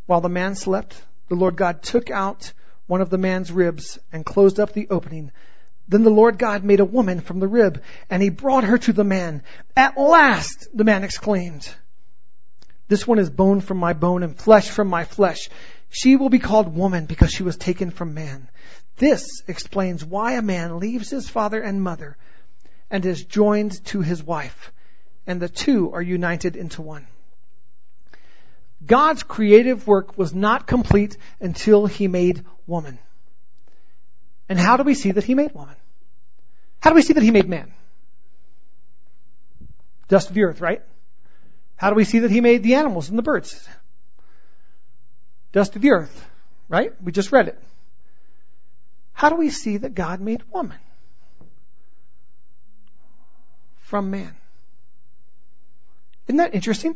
While 0.06 0.22
the 0.22 0.30
man 0.30 0.54
slept, 0.54 0.98
the 1.28 1.34
Lord 1.34 1.56
God 1.56 1.82
took 1.82 2.10
out 2.10 2.54
one 2.86 3.02
of 3.02 3.10
the 3.10 3.18
man's 3.18 3.52
ribs 3.52 3.98
and 4.10 4.24
closed 4.24 4.58
up 4.58 4.72
the 4.72 4.88
opening. 4.88 5.30
Then 5.86 6.04
the 6.04 6.10
Lord 6.10 6.38
God 6.38 6.64
made 6.64 6.80
a 6.80 6.86
woman 6.86 7.20
from 7.20 7.38
the 7.38 7.46
rib, 7.46 7.82
and 8.08 8.22
he 8.22 8.30
brought 8.30 8.64
her 8.64 8.78
to 8.78 8.94
the 8.94 9.04
man. 9.04 9.42
At 9.76 9.98
last, 9.98 10.68
the 10.72 10.84
man 10.84 11.04
exclaimed, 11.04 11.68
This 12.88 13.06
one 13.06 13.18
is 13.18 13.28
bone 13.28 13.60
from 13.60 13.76
my 13.76 13.92
bone 13.92 14.22
and 14.22 14.38
flesh 14.38 14.70
from 14.70 14.88
my 14.88 15.04
flesh. 15.04 15.50
She 15.90 16.16
will 16.16 16.30
be 16.30 16.38
called 16.38 16.74
woman 16.74 17.04
because 17.04 17.30
she 17.30 17.42
was 17.42 17.58
taken 17.58 17.90
from 17.90 18.14
man. 18.14 18.48
This 18.96 19.42
explains 19.46 20.02
why 20.02 20.32
a 20.32 20.40
man 20.40 20.78
leaves 20.78 21.10
his 21.10 21.28
father 21.28 21.60
and 21.60 21.82
mother 21.82 22.16
and 22.90 23.04
is 23.04 23.22
joined 23.22 23.84
to 23.84 24.00
his 24.00 24.22
wife, 24.22 24.72
and 25.28 25.40
the 25.42 25.48
two 25.48 25.92
are 25.92 26.00
united 26.00 26.56
into 26.56 26.80
one. 26.80 27.06
God's 28.84 29.22
creative 29.22 29.86
work 29.86 30.16
was 30.16 30.34
not 30.34 30.66
complete 30.66 31.18
until 31.38 31.84
he 31.84 32.08
made 32.08 32.44
woman. 32.66 32.98
And 34.48 34.58
how 34.58 34.78
do 34.78 34.84
we 34.84 34.94
see 34.94 35.10
that 35.12 35.24
he 35.24 35.34
made 35.34 35.52
woman? 35.52 35.76
How 36.80 36.90
do 36.90 36.96
we 36.96 37.02
see 37.02 37.12
that 37.12 37.22
he 37.22 37.30
made 37.30 37.46
man? 37.46 37.74
Dust 40.08 40.30
of 40.30 40.34
the 40.34 40.44
earth, 40.44 40.62
right? 40.62 40.82
How 41.76 41.90
do 41.90 41.96
we 41.96 42.04
see 42.04 42.20
that 42.20 42.30
he 42.30 42.40
made 42.40 42.62
the 42.62 42.76
animals 42.76 43.10
and 43.10 43.18
the 43.18 43.22
birds? 43.22 43.68
Dust 45.52 45.76
of 45.76 45.82
the 45.82 45.90
earth, 45.90 46.26
right? 46.70 46.92
We 47.02 47.12
just 47.12 47.32
read 47.32 47.48
it. 47.48 47.62
How 49.12 49.28
do 49.28 49.36
we 49.36 49.50
see 49.50 49.76
that 49.76 49.94
God 49.94 50.22
made 50.22 50.42
woman? 50.50 50.78
From 53.80 54.10
man. 54.10 54.37
Isn't 56.28 56.36
that 56.36 56.54
interesting? 56.54 56.94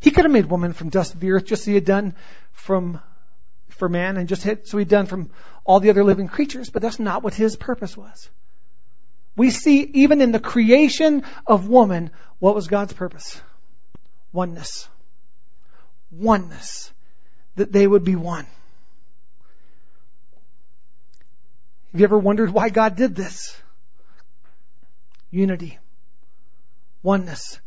He 0.00 0.10
could 0.10 0.24
have 0.24 0.32
made 0.32 0.46
woman 0.46 0.72
from 0.72 0.88
dust 0.88 1.14
of 1.14 1.20
the 1.20 1.32
earth 1.32 1.44
just 1.44 1.62
as 1.62 1.66
he 1.66 1.74
had 1.74 1.84
done 1.84 2.14
from 2.52 3.00
for 3.68 3.88
man 3.88 4.16
and 4.16 4.28
just 4.28 4.42
hit, 4.42 4.68
so 4.68 4.78
he'd 4.78 4.88
done 4.88 5.06
from 5.06 5.30
all 5.64 5.80
the 5.80 5.90
other 5.90 6.04
living 6.04 6.28
creatures, 6.28 6.70
but 6.70 6.82
that's 6.82 6.98
not 6.98 7.22
what 7.22 7.34
his 7.34 7.56
purpose 7.56 7.96
was. 7.96 8.28
We 9.36 9.50
see 9.50 9.82
even 9.82 10.20
in 10.20 10.32
the 10.32 10.40
creation 10.40 11.24
of 11.46 11.68
woman, 11.68 12.10
what 12.38 12.54
was 12.54 12.68
God's 12.68 12.92
purpose? 12.92 13.40
Oneness. 14.32 14.88
Oneness. 16.10 16.92
That 17.56 17.72
they 17.72 17.86
would 17.86 18.04
be 18.04 18.16
one. 18.16 18.46
Have 21.92 22.00
you 22.00 22.04
ever 22.04 22.18
wondered 22.18 22.50
why 22.50 22.68
God 22.68 22.96
did 22.96 23.14
this? 23.14 23.56
Unity. 25.30 25.78
Oneness. 27.02 27.60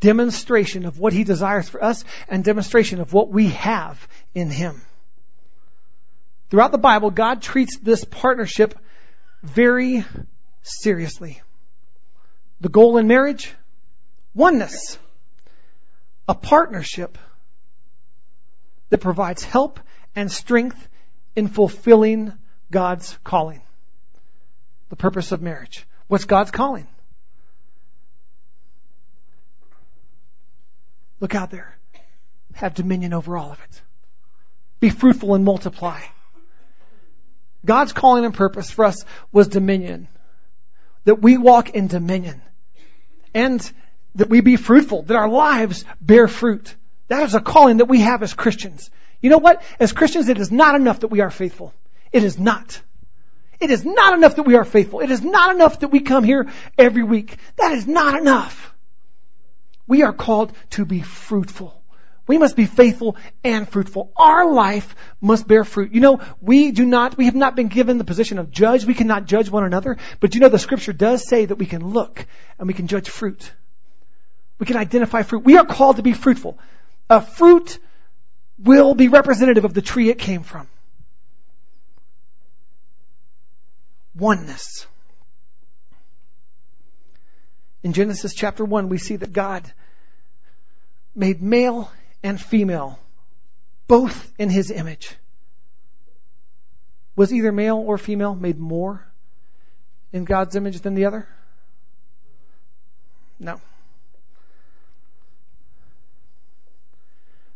Demonstration 0.00 0.86
of 0.86 0.98
what 0.98 1.12
He 1.12 1.24
desires 1.24 1.68
for 1.68 1.82
us 1.82 2.04
and 2.28 2.44
demonstration 2.44 3.00
of 3.00 3.12
what 3.12 3.30
we 3.30 3.48
have 3.48 4.06
in 4.34 4.50
Him. 4.50 4.80
Throughout 6.50 6.72
the 6.72 6.78
Bible, 6.78 7.10
God 7.10 7.42
treats 7.42 7.78
this 7.78 8.04
partnership 8.04 8.78
very 9.42 10.04
seriously. 10.62 11.42
The 12.60 12.68
goal 12.68 12.98
in 12.98 13.06
marriage? 13.06 13.54
Oneness. 14.34 14.98
A 16.28 16.34
partnership 16.34 17.18
that 18.90 18.98
provides 18.98 19.44
help 19.44 19.80
and 20.14 20.30
strength 20.30 20.88
in 21.36 21.48
fulfilling 21.48 22.32
God's 22.70 23.16
calling. 23.24 23.62
The 24.88 24.96
purpose 24.96 25.32
of 25.32 25.42
marriage. 25.42 25.86
What's 26.06 26.24
God's 26.24 26.50
calling? 26.50 26.88
Look 31.20 31.34
out 31.34 31.50
there. 31.50 31.76
Have 32.54 32.74
dominion 32.74 33.12
over 33.12 33.36
all 33.36 33.52
of 33.52 33.60
it. 33.60 33.82
Be 34.80 34.90
fruitful 34.90 35.34
and 35.34 35.44
multiply. 35.44 36.00
God's 37.64 37.92
calling 37.92 38.24
and 38.24 38.34
purpose 38.34 38.70
for 38.70 38.84
us 38.84 39.04
was 39.32 39.48
dominion. 39.48 40.08
That 41.04 41.20
we 41.20 41.36
walk 41.38 41.70
in 41.70 41.88
dominion. 41.88 42.42
And 43.34 43.72
that 44.14 44.28
we 44.28 44.40
be 44.40 44.56
fruitful, 44.56 45.02
that 45.02 45.16
our 45.16 45.28
lives 45.28 45.84
bear 46.00 46.28
fruit. 46.28 46.74
That 47.08 47.22
is 47.24 47.34
a 47.34 47.40
calling 47.40 47.78
that 47.78 47.86
we 47.86 48.00
have 48.00 48.22
as 48.22 48.34
Christians. 48.34 48.90
You 49.20 49.30
know 49.30 49.38
what? 49.38 49.62
As 49.80 49.92
Christians, 49.92 50.28
it 50.28 50.38
is 50.38 50.50
not 50.50 50.74
enough 50.74 51.00
that 51.00 51.08
we 51.08 51.20
are 51.20 51.30
faithful. 51.30 51.74
It 52.12 52.24
is 52.24 52.38
not. 52.38 52.80
It 53.60 53.70
is 53.70 53.84
not 53.84 54.14
enough 54.14 54.36
that 54.36 54.44
we 54.44 54.54
are 54.54 54.64
faithful. 54.64 55.00
It 55.00 55.10
is 55.10 55.22
not 55.22 55.54
enough 55.54 55.80
that 55.80 55.88
we 55.88 56.00
come 56.00 56.22
here 56.22 56.48
every 56.76 57.02
week. 57.02 57.36
That 57.56 57.72
is 57.72 57.86
not 57.86 58.18
enough. 58.18 58.72
We 59.88 60.02
are 60.02 60.12
called 60.12 60.52
to 60.70 60.84
be 60.84 61.00
fruitful. 61.00 61.74
We 62.28 62.36
must 62.36 62.56
be 62.56 62.66
faithful 62.66 63.16
and 63.42 63.66
fruitful. 63.66 64.12
Our 64.14 64.52
life 64.52 64.94
must 65.20 65.48
bear 65.48 65.64
fruit. 65.64 65.92
You 65.92 66.00
know, 66.00 66.20
we 66.42 66.72
do 66.72 66.84
not, 66.84 67.16
we 67.16 67.24
have 67.24 67.34
not 67.34 67.56
been 67.56 67.68
given 67.68 67.96
the 67.96 68.04
position 68.04 68.38
of 68.38 68.50
judge. 68.50 68.84
We 68.84 68.92
cannot 68.92 69.24
judge 69.24 69.48
one 69.48 69.64
another. 69.64 69.96
But 70.20 70.34
you 70.34 70.42
know, 70.42 70.50
the 70.50 70.58
scripture 70.58 70.92
does 70.92 71.26
say 71.26 71.46
that 71.46 71.56
we 71.56 71.64
can 71.64 71.88
look 71.88 72.26
and 72.58 72.68
we 72.68 72.74
can 72.74 72.86
judge 72.86 73.08
fruit. 73.08 73.50
We 74.58 74.66
can 74.66 74.76
identify 74.76 75.22
fruit. 75.22 75.42
We 75.42 75.56
are 75.56 75.64
called 75.64 75.96
to 75.96 76.02
be 76.02 76.12
fruitful. 76.12 76.58
A 77.08 77.22
fruit 77.22 77.78
will 78.58 78.94
be 78.94 79.08
representative 79.08 79.64
of 79.64 79.72
the 79.72 79.82
tree 79.82 80.10
it 80.10 80.18
came 80.18 80.42
from. 80.42 80.68
Oneness. 84.14 84.86
In 87.82 87.92
Genesis 87.92 88.34
chapter 88.34 88.64
1, 88.64 88.88
we 88.88 88.98
see 88.98 89.16
that 89.16 89.32
God 89.32 89.70
made 91.14 91.42
male 91.42 91.90
and 92.22 92.40
female, 92.40 92.98
both 93.86 94.32
in 94.38 94.50
his 94.50 94.70
image. 94.70 95.14
Was 97.16 97.32
either 97.32 97.52
male 97.52 97.76
or 97.76 97.98
female 97.98 98.34
made 98.34 98.58
more 98.58 99.04
in 100.12 100.24
God's 100.24 100.56
image 100.56 100.80
than 100.80 100.94
the 100.94 101.06
other? 101.06 101.28
No. 103.38 103.60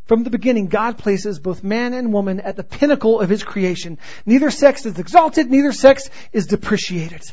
From 0.05 0.23
the 0.23 0.29
beginning, 0.29 0.67
God 0.67 0.97
places 0.97 1.39
both 1.39 1.63
man 1.63 1.93
and 1.93 2.11
woman 2.11 2.41
at 2.41 2.57
the 2.57 2.63
pinnacle 2.63 3.21
of 3.21 3.29
his 3.29 3.43
creation. 3.43 3.97
Neither 4.25 4.51
sex 4.51 4.85
is 4.85 4.99
exalted, 4.99 5.49
neither 5.49 5.71
sex 5.71 6.09
is 6.33 6.47
depreciated. 6.47 7.23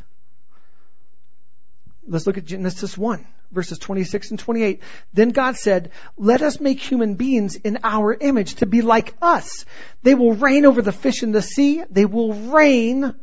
Let's 2.07 2.27
look 2.27 2.39
at 2.39 2.47
Genesis 2.47 2.97
1, 2.97 3.27
verses 3.53 3.79
26 3.79 4.31
and 4.31 4.39
28. 4.39 4.83
Then 5.13 5.31
God 5.31 5.57
said, 5.57 5.91
Let 6.17 6.43
us 6.43 6.61
make 6.61 6.81
human 6.81 7.15
beings 7.15 7.57
in 7.57 7.79
our 7.85 8.15
image 8.15 8.57
to 8.57 8.67
be 8.67 8.83
like 8.83 9.15
us. 9.21 9.65
They 10.03 10.15
will 10.15 10.35
reign 10.35 10.65
over 10.65 10.83
the 10.83 10.93
fish 10.93 11.23
in 11.23 11.33
the 11.33 11.43
sea. 11.43 11.85
They 11.91 12.07
will 12.07 12.33
reign 12.33 13.15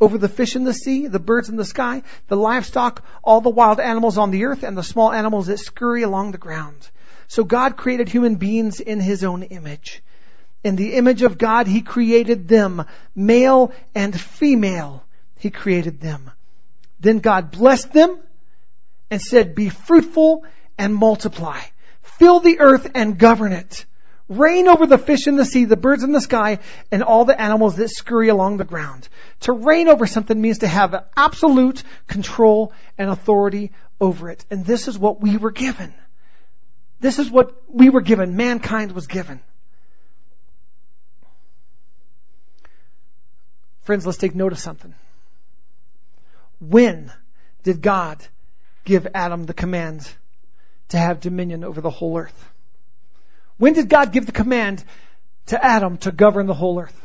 over 0.00 0.18
the 0.18 0.28
fish 0.28 0.56
in 0.56 0.64
the 0.64 0.74
sea, 0.74 1.06
the 1.06 1.18
birds 1.18 1.48
in 1.48 1.56
the 1.56 1.64
sky, 1.64 2.02
the 2.28 2.36
livestock, 2.36 3.04
all 3.22 3.40
the 3.40 3.50
wild 3.50 3.80
animals 3.80 4.18
on 4.18 4.30
the 4.30 4.44
earth, 4.44 4.62
and 4.62 4.76
the 4.76 4.82
small 4.82 5.12
animals 5.12 5.46
that 5.46 5.58
scurry 5.58 6.02
along 6.02 6.32
the 6.32 6.38
ground. 6.38 6.90
So 7.26 7.44
God 7.44 7.76
created 7.76 8.08
human 8.08 8.36
beings 8.36 8.80
in 8.80 9.00
his 9.00 9.24
own 9.24 9.42
image. 9.42 10.02
In 10.64 10.76
the 10.76 10.94
image 10.94 11.22
of 11.22 11.38
God, 11.38 11.66
he 11.66 11.82
created 11.82 12.48
them, 12.48 12.84
male 13.14 13.72
and 13.94 14.18
female. 14.18 15.04
He 15.38 15.50
created 15.50 16.00
them. 16.00 16.30
Then 17.00 17.18
God 17.18 17.50
blessed 17.50 17.92
them 17.92 18.18
and 19.10 19.20
said, 19.20 19.54
be 19.54 19.68
fruitful 19.68 20.44
and 20.76 20.94
multiply. 20.94 21.60
Fill 22.02 22.40
the 22.40 22.60
earth 22.60 22.90
and 22.94 23.18
govern 23.18 23.52
it. 23.52 23.84
Reign 24.28 24.68
over 24.68 24.86
the 24.86 24.98
fish 24.98 25.26
in 25.26 25.36
the 25.36 25.44
sea, 25.44 25.64
the 25.64 25.76
birds 25.76 26.02
in 26.02 26.12
the 26.12 26.20
sky, 26.20 26.58
and 26.92 27.02
all 27.02 27.24
the 27.24 27.40
animals 27.40 27.76
that 27.76 27.88
scurry 27.88 28.28
along 28.28 28.58
the 28.58 28.64
ground. 28.64 29.08
To 29.40 29.52
reign 29.52 29.88
over 29.88 30.06
something 30.06 30.38
means 30.38 30.58
to 30.58 30.68
have 30.68 31.06
absolute 31.16 31.82
control 32.06 32.72
and 32.98 33.08
authority 33.08 33.72
over 34.00 34.28
it. 34.28 34.44
And 34.50 34.66
this 34.66 34.86
is 34.86 34.98
what 34.98 35.20
we 35.20 35.38
were 35.38 35.50
given. 35.50 35.94
This 37.00 37.18
is 37.18 37.30
what 37.30 37.54
we 37.72 37.88
were 37.88 38.02
given. 38.02 38.36
Mankind 38.36 38.92
was 38.92 39.06
given. 39.06 39.40
Friends, 43.82 44.04
let's 44.04 44.18
take 44.18 44.34
note 44.34 44.52
of 44.52 44.58
something. 44.58 44.94
When 46.60 47.12
did 47.62 47.82
God 47.82 48.26
give 48.84 49.06
Adam 49.14 49.44
the 49.44 49.54
command 49.54 50.08
to 50.88 50.98
have 50.98 51.20
dominion 51.20 51.64
over 51.64 51.80
the 51.80 51.90
whole 51.90 52.18
earth? 52.18 52.50
When 53.58 53.72
did 53.72 53.88
God 53.88 54.12
give 54.12 54.26
the 54.26 54.32
command 54.32 54.84
to 55.46 55.64
Adam 55.64 55.98
to 55.98 56.12
govern 56.12 56.46
the 56.46 56.54
whole 56.54 56.80
earth? 56.80 57.00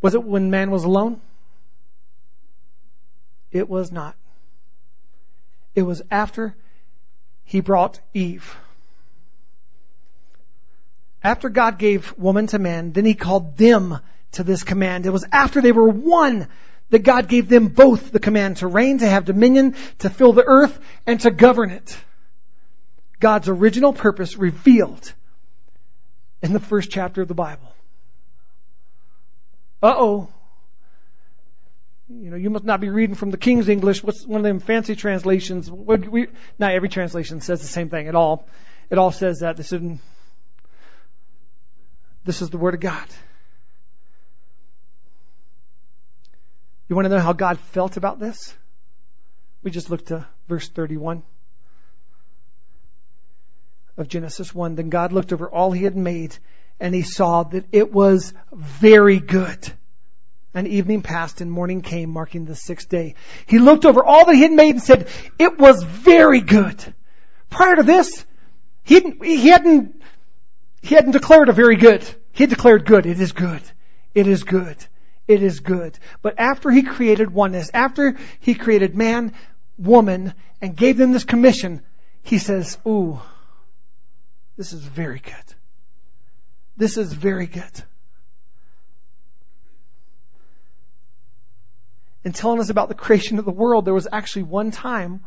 Was 0.00 0.14
it 0.14 0.22
when 0.22 0.50
man 0.50 0.70
was 0.70 0.84
alone? 0.84 1.20
It 3.50 3.68
was 3.68 3.90
not. 3.90 4.14
It 5.74 5.82
was 5.82 6.02
after 6.10 6.54
he 7.44 7.60
brought 7.60 8.00
Eve. 8.12 8.56
After 11.22 11.48
God 11.48 11.78
gave 11.78 12.16
woman 12.18 12.46
to 12.48 12.58
man, 12.58 12.92
then 12.92 13.04
he 13.04 13.14
called 13.14 13.56
them 13.56 13.98
to 14.36 14.44
this 14.44 14.62
command. 14.62 15.06
It 15.06 15.10
was 15.10 15.26
after 15.30 15.60
they 15.60 15.72
were 15.72 15.88
one 15.88 16.48
that 16.90 17.00
God 17.00 17.28
gave 17.28 17.48
them 17.48 17.68
both 17.68 18.12
the 18.12 18.20
command 18.20 18.58
to 18.58 18.66
reign, 18.66 18.98
to 18.98 19.08
have 19.08 19.24
dominion, 19.24 19.74
to 19.98 20.10
fill 20.10 20.32
the 20.32 20.44
earth, 20.44 20.78
and 21.06 21.20
to 21.20 21.30
govern 21.30 21.70
it. 21.70 21.98
God's 23.18 23.48
original 23.48 23.92
purpose 23.92 24.36
revealed 24.36 25.12
in 26.42 26.52
the 26.52 26.60
first 26.60 26.90
chapter 26.90 27.22
of 27.22 27.28
the 27.28 27.34
Bible. 27.34 27.72
Uh 29.82 29.94
oh. 29.96 30.28
You 32.08 32.30
know, 32.30 32.36
you 32.36 32.50
must 32.50 32.64
not 32.64 32.80
be 32.80 32.88
reading 32.88 33.16
from 33.16 33.30
the 33.30 33.36
King's 33.36 33.68
English. 33.68 34.02
What's 34.02 34.24
one 34.24 34.38
of 34.38 34.44
them 34.44 34.60
fancy 34.60 34.94
translations? 34.94 35.68
We, 35.68 36.28
not 36.58 36.72
every 36.72 36.88
translation 36.88 37.40
says 37.40 37.60
the 37.62 37.66
same 37.66 37.88
thing 37.88 38.06
at 38.06 38.14
all. 38.14 38.46
It 38.90 38.98
all 38.98 39.10
says 39.10 39.40
that 39.40 39.56
this 39.56 39.72
is 39.72 39.98
this 42.24 42.42
is 42.42 42.50
the 42.50 42.58
Word 42.58 42.74
of 42.74 42.80
God. 42.80 43.06
You 46.88 46.94
want 46.94 47.06
to 47.06 47.08
know 47.10 47.20
how 47.20 47.32
God 47.32 47.58
felt 47.58 47.96
about 47.96 48.20
this? 48.20 48.54
We 49.62 49.70
just 49.70 49.90
looked 49.90 50.08
to 50.08 50.26
verse 50.48 50.68
31 50.68 51.22
of 53.96 54.08
Genesis 54.08 54.54
1. 54.54 54.76
Then 54.76 54.88
God 54.88 55.12
looked 55.12 55.32
over 55.32 55.48
all 55.48 55.72
he 55.72 55.84
had 55.84 55.96
made 55.96 56.36
and 56.78 56.94
he 56.94 57.02
saw 57.02 57.42
that 57.44 57.64
it 57.72 57.92
was 57.92 58.32
very 58.52 59.18
good. 59.18 59.72
And 60.54 60.68
evening 60.68 61.02
passed 61.02 61.40
and 61.40 61.50
morning 61.50 61.82
came, 61.82 62.10
marking 62.10 62.44
the 62.44 62.54
sixth 62.54 62.88
day. 62.88 63.14
He 63.46 63.58
looked 63.58 63.84
over 63.84 64.04
all 64.04 64.24
that 64.26 64.34
he 64.34 64.42
had 64.42 64.52
made 64.52 64.70
and 64.70 64.82
said, 64.82 65.08
it 65.38 65.58
was 65.58 65.82
very 65.82 66.40
good. 66.40 66.94
Prior 67.50 67.76
to 67.76 67.82
this, 67.82 68.24
he 68.84 68.94
hadn't, 68.94 69.24
he 69.24 69.48
hadn't, 69.48 70.02
he 70.82 70.94
hadn't 70.94 71.12
declared 71.12 71.48
a 71.48 71.52
very 71.52 71.76
good. 71.76 72.04
He 72.32 72.44
had 72.44 72.50
declared 72.50 72.86
good. 72.86 73.06
It 73.06 73.20
is 73.20 73.32
good. 73.32 73.62
It 74.14 74.28
is 74.28 74.44
good. 74.44 74.76
It 75.28 75.42
is 75.42 75.60
good. 75.60 75.98
But 76.22 76.38
after 76.38 76.70
he 76.70 76.82
created 76.82 77.32
oneness, 77.32 77.70
after 77.74 78.16
he 78.40 78.54
created 78.54 78.94
man, 78.94 79.34
woman, 79.76 80.34
and 80.60 80.76
gave 80.76 80.96
them 80.96 81.12
this 81.12 81.24
commission, 81.24 81.82
he 82.22 82.38
says, 82.38 82.78
ooh, 82.86 83.20
this 84.56 84.72
is 84.72 84.80
very 84.80 85.20
good. 85.20 85.54
This 86.76 86.96
is 86.96 87.12
very 87.12 87.46
good. 87.46 87.82
in 92.26 92.32
telling 92.32 92.58
us 92.58 92.70
about 92.70 92.88
the 92.88 92.94
creation 92.96 93.38
of 93.38 93.44
the 93.44 93.52
world, 93.52 93.84
there 93.84 93.94
was 93.94 94.08
actually 94.10 94.42
one 94.42 94.72
time 94.72 95.24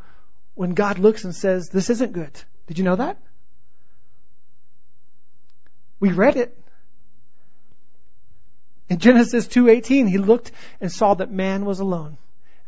when 0.53 0.73
God 0.73 0.99
looks 0.99 1.23
and 1.23 1.33
says, 1.33 1.69
this 1.69 1.89
isn't 1.89 2.12
good. 2.12 2.31
Did 2.67 2.77
you 2.77 2.83
know 2.83 2.97
that? 2.97 3.17
We 6.01 6.12
read 6.12 6.35
it. 6.35 6.62
In 8.89 8.97
Genesis 8.97 9.47
2:18, 9.47 10.08
he 10.08 10.17
looked 10.17 10.52
and 10.82 10.91
saw 10.91 11.13
that 11.13 11.32
man 11.32 11.63
was 11.65 11.80
alone. 11.80 12.17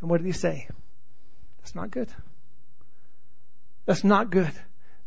And 0.00 0.08
what 0.08 0.18
did 0.18 0.26
he 0.26 0.32
say? 0.32 0.68
That's 1.58 1.74
not 1.74 1.90
good. 1.90 2.08
That's 3.86 4.04
not 4.04 4.30
good. 4.30 4.52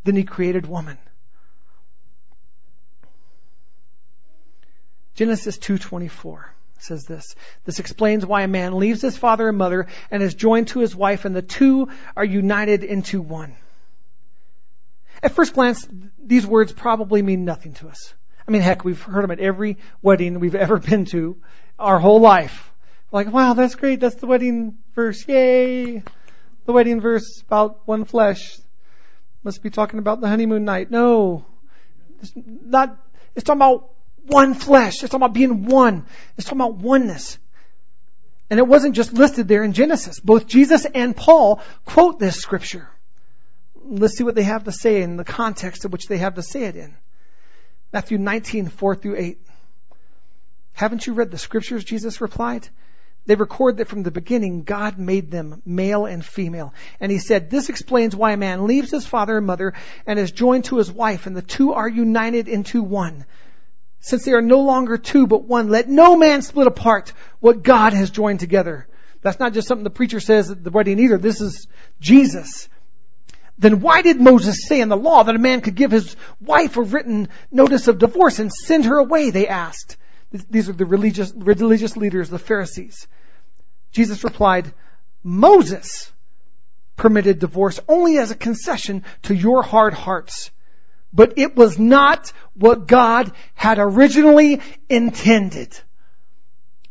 Then 0.04 0.16
he 0.16 0.24
created 0.24 0.68
woman. 0.68 0.98
Genesis 5.16 5.58
2:24 5.58 6.50
says 6.78 7.06
this. 7.06 7.36
This 7.64 7.80
explains 7.80 8.26
why 8.26 8.42
a 8.42 8.50
man 8.50 8.78
leaves 8.78 9.02
his 9.02 9.18
father 9.18 9.48
and 9.48 9.58
mother 9.58 9.88
and 10.12 10.22
is 10.22 10.36
joined 10.36 10.68
to 10.70 10.80
his 10.80 10.94
wife 10.94 11.24
and 11.24 11.34
the 11.34 11.42
two 11.42 11.88
are 12.18 12.26
united 12.26 12.84
into 12.84 13.22
one. 13.22 13.56
At 15.24 15.32
first 15.32 15.54
glance, 15.54 15.88
these 16.22 16.46
words 16.46 16.74
probably 16.74 17.22
mean 17.22 17.46
nothing 17.46 17.74
to 17.76 17.88
us. 17.88 18.14
I 18.48 18.52
mean, 18.52 18.62
heck, 18.62 18.84
we've 18.84 19.02
heard 19.02 19.24
them 19.24 19.32
at 19.32 19.40
every 19.40 19.78
wedding 20.02 20.40
we've 20.40 20.56
ever 20.56 20.78
been 20.78 21.06
to 21.06 21.38
our 21.80 22.00
whole 22.00 22.20
life. 22.20 22.72
Like, 23.12 23.32
wow, 23.32 23.54
that's 23.54 23.76
great. 23.76 24.00
That's 24.00 24.16
the 24.16 24.28
wedding 24.28 24.78
verse. 24.94 25.28
Yay. 25.28 26.04
The 26.66 26.74
wedding 26.74 27.02
verse 27.02 27.42
about 27.48 27.88
one 27.88 28.06
flesh. 28.06 28.58
Must 29.44 29.62
be 29.62 29.70
talking 29.70 30.00
about 30.00 30.22
the 30.22 30.28
honeymoon 30.28 30.66
night. 30.66 30.92
No. 30.92 31.46
It's 32.22 32.34
not, 32.36 32.98
it's 33.36 33.44
talking 33.44 33.62
about 33.62 33.90
one 34.28 34.54
flesh. 34.54 34.94
It's 35.04 35.12
talking 35.12 35.18
about 35.18 35.34
being 35.34 35.66
one. 35.66 36.06
It's 36.38 36.46
talking 36.46 36.60
about 36.60 36.76
oneness. 36.78 37.38
And 38.50 38.60
it 38.60 38.68
wasn't 38.68 38.96
just 38.96 39.14
listed 39.14 39.48
there 39.48 39.64
in 39.64 39.74
Genesis. 39.74 40.20
Both 40.20 40.48
Jesus 40.48 40.86
and 40.86 41.16
Paul 41.16 41.62
quote 41.86 42.20
this 42.20 42.38
scripture. 42.38 42.90
Let's 43.84 44.18
see 44.18 44.24
what 44.24 44.36
they 44.36 44.44
have 44.44 44.66
to 44.66 44.72
say 44.72 45.02
in 45.02 45.18
the 45.18 45.24
context 45.24 45.86
of 45.86 45.92
which 45.92 46.08
they 46.08 46.18
have 46.18 46.36
to 46.36 46.44
say 46.44 46.64
it 46.64 46.76
in. 46.76 46.96
Matthew 47.96 48.18
19, 48.18 48.68
4 48.68 48.96
through 48.98 49.16
8. 49.16 49.38
Haven't 50.74 51.08
you 51.08 51.14
read 51.14 51.32
the 51.32 51.38
scriptures? 51.38 51.86
Jesus 51.86 52.20
replied. 52.20 52.68
They 53.26 53.36
record 53.36 53.78
that 53.78 53.88
from 53.88 54.04
the 54.04 54.12
beginning 54.12 54.64
God 54.64 55.00
made 55.00 55.32
them 55.32 55.62
male 55.66 56.06
and 56.06 56.24
female. 56.24 56.74
And 57.00 57.10
he 57.10 57.20
said, 57.20 57.50
this 57.50 57.70
explains 57.70 58.14
why 58.14 58.34
a 58.34 58.38
man 58.38 58.68
leaves 58.68 58.92
his 58.92 59.08
father 59.08 59.38
and 59.38 59.48
mother 59.48 59.76
and 60.06 60.20
is 60.20 60.34
joined 60.34 60.66
to 60.66 60.76
his 60.76 60.92
wife 60.92 61.26
and 61.26 61.38
the 61.38 61.42
two 61.42 61.72
are 61.72 61.88
united 61.88 62.50
into 62.50 62.84
one 62.84 63.26
since 64.02 64.26
they 64.26 64.34
are 64.34 64.42
no 64.42 64.60
longer 64.60 64.98
two 64.98 65.26
but 65.26 65.46
one, 65.46 65.70
let 65.70 65.88
no 65.88 66.18
man 66.18 66.42
split 66.42 66.68
apart 66.68 67.14
what 67.40 67.64
God 67.64 67.94
has 67.94 68.12
joined 68.12 68.42
together. 68.42 68.90
That's 69.22 69.40
not 69.40 69.54
just 69.54 69.70
something 69.70 69.86
the 69.86 69.90
preacher 69.90 70.20
says 70.20 70.52
at 70.52 70.66
the 70.66 70.70
wedding 70.70 71.00
either. 71.00 71.18
This 71.18 71.40
is, 71.40 71.68
Jesus, 72.02 72.68
then 73.58 73.80
why 73.80 74.02
did 74.02 74.20
Moses 74.20 74.68
say 74.68 74.82
in 74.82 74.90
the 74.90 74.98
law 74.98 75.24
that 75.24 75.36
a 75.36 75.40
man 75.40 75.62
could 75.62 75.76
give 75.76 75.92
his 75.92 76.16
wife 76.42 76.76
a 76.78 76.82
written 76.82 77.30
notice 77.52 77.88
of 77.88 78.00
divorce 78.00 78.40
and 78.40 78.52
send 78.52 78.86
her 78.86 78.98
away? 78.98 79.30
They 79.30 79.48
asked. 79.48 79.98
These 80.50 80.68
are 80.70 80.74
the 80.74 80.86
religious, 80.86 81.32
religious 81.34 81.96
leaders, 81.96 82.30
the 82.30 82.40
Pharisees. 82.40 83.08
Jesus 83.92 84.24
replied, 84.26 84.74
Moses 85.24 86.12
permitted 86.98 87.40
divorce 87.40 87.80
only 87.88 88.18
as 88.18 88.32
a 88.32 88.36
concession 88.36 89.04
to 89.24 89.34
your 89.34 89.64
hard 89.64 89.94
hearts. 89.94 90.52
But 91.14 91.38
it 91.38 91.56
was 91.56 91.80
not 91.80 92.34
what 92.56 92.88
God 92.88 93.32
had 93.54 93.80
originally 93.80 94.62
intended. 94.90 95.78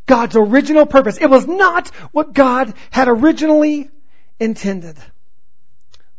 God's 0.07 0.37
original 0.37 0.87
purpose. 0.87 1.18
It 1.18 1.29
was 1.29 1.46
not 1.46 1.88
what 2.12 2.33
God 2.33 2.72
had 2.90 3.09
originally 3.09 3.90
intended. 4.40 4.96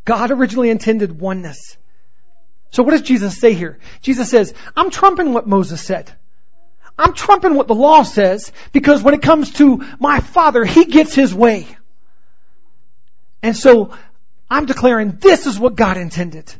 God 0.06 0.32
originally 0.32 0.70
intended 0.70 1.20
oneness. 1.20 1.78
So 2.72 2.84
what 2.84 2.92
does 2.92 3.02
Jesus 3.02 3.38
say 3.38 3.54
here? 3.54 3.80
Jesus 4.02 4.30
says, 4.30 4.54
I'm 4.76 4.92
trumping 4.92 5.34
what 5.34 5.48
Moses 5.48 5.82
said. 5.82 6.12
I'm 6.98 7.14
trumping 7.14 7.56
what 7.56 7.68
the 7.68 7.76
law 7.76 8.04
says 8.04 8.52
because 8.72 9.04
when 9.04 9.14
it 9.14 9.22
comes 9.22 9.52
to 9.54 9.86
my 10.00 10.20
father, 10.20 10.64
he 10.64 10.86
gets 10.86 11.14
his 11.14 11.34
way. 11.34 11.68
And 13.42 13.56
so 13.56 13.96
I'm 14.50 14.66
declaring 14.66 15.18
this 15.20 15.46
is 15.46 15.60
what 15.60 15.76
God 15.76 15.98
intended. 15.98 16.54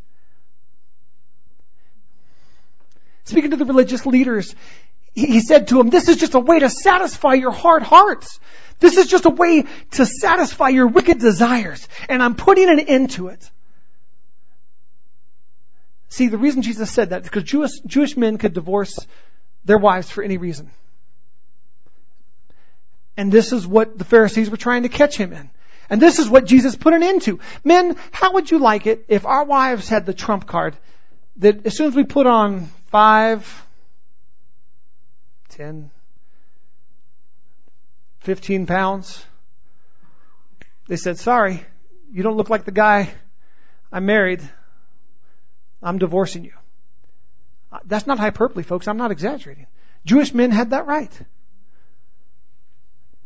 Speaking 3.24 3.52
to 3.52 3.58
the 3.58 3.66
religious 3.66 4.06
leaders, 4.06 4.56
he 5.14 5.40
said 5.40 5.70
to 5.70 5.78
them, 5.78 5.90
this 5.90 6.10
is 6.10 6.18
just 6.18 6.36
a 6.36 6.40
way 6.40 6.60
to 6.60 6.70
satisfy 6.70 7.34
your 7.34 7.52
hard 7.52 7.84
hearts. 7.84 8.40
This 8.80 8.98
is 8.98 9.08
just 9.08 9.26
a 9.26 9.30
way 9.30 9.66
to 9.92 10.06
satisfy 10.06 10.70
your 10.70 10.88
wicked 10.88 11.20
desires. 11.20 11.88
And 12.10 12.22
I'm 12.22 12.36
putting 12.36 12.70
an 12.70 12.80
end 12.80 13.12
to 13.12 13.30
it. 13.30 13.50
See, 16.10 16.28
the 16.28 16.38
reason 16.38 16.62
Jesus 16.62 16.92
said 16.92 17.10
that 17.10 17.22
is 17.22 17.28
because 17.28 17.44
Jewish, 17.44 17.80
Jewish 17.86 18.16
men 18.16 18.38
could 18.38 18.54
divorce 18.54 18.98
their 19.66 19.78
wives 19.78 20.10
for 20.10 20.24
any 20.24 20.38
reason. 20.38 20.72
And 23.18 23.32
this 23.32 23.54
is 23.54 23.66
what 23.66 23.98
the 23.98 24.06
Pharisees 24.06 24.50
were 24.50 24.58
trying 24.58 24.84
to 24.84 24.90
catch 24.90 25.18
him 25.18 25.34
in. 25.34 25.50
And 25.90 26.02
this 26.02 26.20
is 26.20 26.30
what 26.30 26.46
Jesus 26.46 26.76
put 26.76 26.94
an 26.94 27.04
end 27.04 27.22
to. 27.24 27.40
Men, 27.64 27.96
how 28.12 28.34
would 28.34 28.50
you 28.50 28.60
like 28.60 28.88
it 28.88 29.06
if 29.08 29.26
our 29.26 29.44
wives 29.44 29.88
had 29.88 30.06
the 30.06 30.14
trump 30.14 30.48
card 30.48 30.76
that 31.38 31.66
as 31.66 31.76
soon 31.76 31.88
as 31.88 31.96
we 31.96 32.04
put 32.04 32.28
on 32.28 32.68
five, 32.88 33.66
ten, 35.50 35.92
fifteen 38.26 38.66
pounds, 38.66 39.24
they 40.88 40.98
said, 40.98 41.18
sorry, 41.18 41.66
you 42.12 42.24
don't 42.24 42.38
look 42.38 42.50
like 42.50 42.66
the 42.66 42.72
guy 42.72 43.10
I'm 43.92 44.06
married. 44.06 44.42
I'm 45.82 46.00
divorcing 46.00 46.44
you. 46.44 46.54
Uh, 47.72 47.80
that's 47.86 48.08
not 48.08 48.20
hyperbole, 48.20 48.64
folks. 48.64 48.88
I'm 48.88 48.98
not 48.98 49.12
exaggerating. 49.12 49.68
Jewish 50.06 50.34
men 50.34 50.52
had 50.52 50.72
that 50.72 50.86
right. 50.86 51.12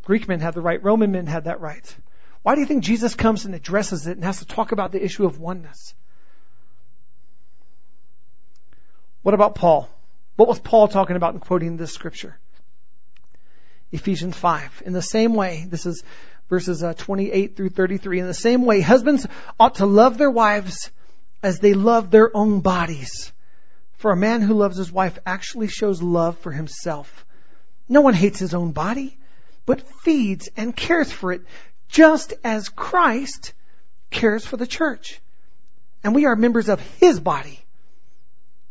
Greek 0.04 0.28
men 0.28 0.40
had 0.40 0.54
the 0.54 0.60
right. 0.60 0.82
Roman 0.82 1.12
men 1.12 1.26
had 1.26 1.44
that 1.44 1.60
right. 1.60 1.96
Why 2.42 2.54
do 2.54 2.60
you 2.60 2.66
think 2.66 2.84
Jesus 2.84 3.14
comes 3.14 3.44
and 3.44 3.54
addresses 3.54 4.06
it 4.06 4.16
and 4.16 4.24
has 4.24 4.38
to 4.38 4.46
talk 4.46 4.72
about 4.72 4.92
the 4.92 5.02
issue 5.04 5.24
of 5.26 5.38
oneness? 5.38 5.94
What 9.22 9.34
about 9.34 9.54
Paul? 9.54 9.88
What 10.36 10.48
was 10.48 10.58
Paul 10.58 10.88
talking 10.88 11.16
about 11.16 11.34
in 11.34 11.40
quoting 11.40 11.76
this 11.76 11.92
scripture? 11.92 12.38
Ephesians 13.92 14.36
5. 14.36 14.82
In 14.86 14.92
the 14.92 15.02
same 15.02 15.34
way, 15.34 15.66
this 15.68 15.86
is 15.86 16.02
verses 16.48 16.82
uh, 16.82 16.94
28 16.94 17.56
through 17.56 17.70
33. 17.70 18.20
In 18.20 18.26
the 18.26 18.34
same 18.34 18.64
way, 18.64 18.80
husbands 18.80 19.26
ought 19.58 19.76
to 19.76 19.86
love 19.86 20.18
their 20.18 20.30
wives 20.30 20.90
as 21.42 21.58
they 21.58 21.74
love 21.74 22.10
their 22.10 22.34
own 22.36 22.60
bodies. 22.60 23.32
For 23.98 24.12
a 24.12 24.16
man 24.16 24.42
who 24.42 24.54
loves 24.54 24.76
his 24.76 24.92
wife 24.92 25.18
actually 25.26 25.68
shows 25.68 26.02
love 26.02 26.38
for 26.38 26.52
himself. 26.52 27.26
No 27.88 28.00
one 28.00 28.14
hates 28.14 28.38
his 28.38 28.54
own 28.54 28.72
body, 28.72 29.18
but 29.66 29.86
feeds 30.02 30.48
and 30.56 30.74
cares 30.74 31.10
for 31.10 31.32
it, 31.32 31.42
just 31.88 32.32
as 32.44 32.68
Christ 32.68 33.52
cares 34.10 34.46
for 34.46 34.56
the 34.56 34.66
church. 34.66 35.20
And 36.02 36.14
we 36.14 36.26
are 36.26 36.36
members 36.36 36.68
of 36.68 36.80
his 36.98 37.20
body. 37.20 37.60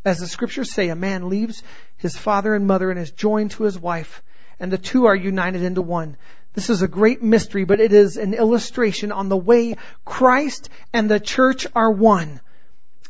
As 0.05 0.19
the 0.19 0.27
scriptures 0.27 0.73
say, 0.73 0.89
a 0.89 0.95
man 0.95 1.29
leaves 1.29 1.61
his 1.97 2.17
father 2.17 2.55
and 2.55 2.65
mother 2.65 2.89
and 2.89 2.99
is 2.99 3.11
joined 3.11 3.51
to 3.51 3.63
his 3.63 3.77
wife, 3.77 4.23
and 4.59 4.71
the 4.71 4.77
two 4.77 5.05
are 5.05 5.15
united 5.15 5.63
into 5.63 5.81
one. 5.81 6.17
This 6.53 6.69
is 6.69 6.81
a 6.81 6.87
great 6.87 7.21
mystery, 7.21 7.63
but 7.63 7.79
it 7.79 7.93
is 7.93 8.17
an 8.17 8.33
illustration 8.33 9.11
on 9.11 9.29
the 9.29 9.37
way 9.37 9.75
Christ 10.03 10.69
and 10.93 11.09
the 11.09 11.19
church 11.19 11.67
are 11.75 11.91
one. 11.91 12.41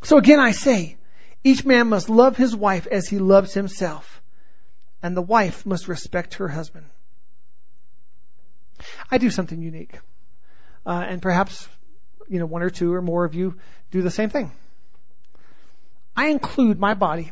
So 0.03 0.17
again 0.17 0.39
I 0.39 0.51
say, 0.51 0.97
each 1.43 1.65
man 1.65 1.88
must 1.88 2.09
love 2.09 2.35
his 2.35 2.55
wife 2.55 2.85
as 2.88 3.07
he 3.07 3.17
loves 3.17 3.53
himself, 3.53 4.21
and 5.01 5.15
the 5.15 5.21
wife 5.21 5.65
must 5.65 5.88
respect 5.88 6.35
her 6.35 6.49
husband. 6.49 6.85
I 9.09 9.17
do 9.17 9.29
something 9.29 9.62
unique. 9.62 9.97
Uh, 10.85 11.03
and 11.07 11.21
perhaps, 11.21 11.67
you 12.27 12.39
know, 12.39 12.45
one 12.45 12.62
or 12.62 12.69
two 12.69 12.93
or 12.93 13.01
more 13.01 13.25
of 13.25 13.35
you 13.35 13.55
do 13.91 14.01
the 14.01 14.12
same 14.12 14.29
thing. 14.29 14.51
I 16.15 16.27
include 16.27 16.79
my 16.79 16.93
body 16.93 17.31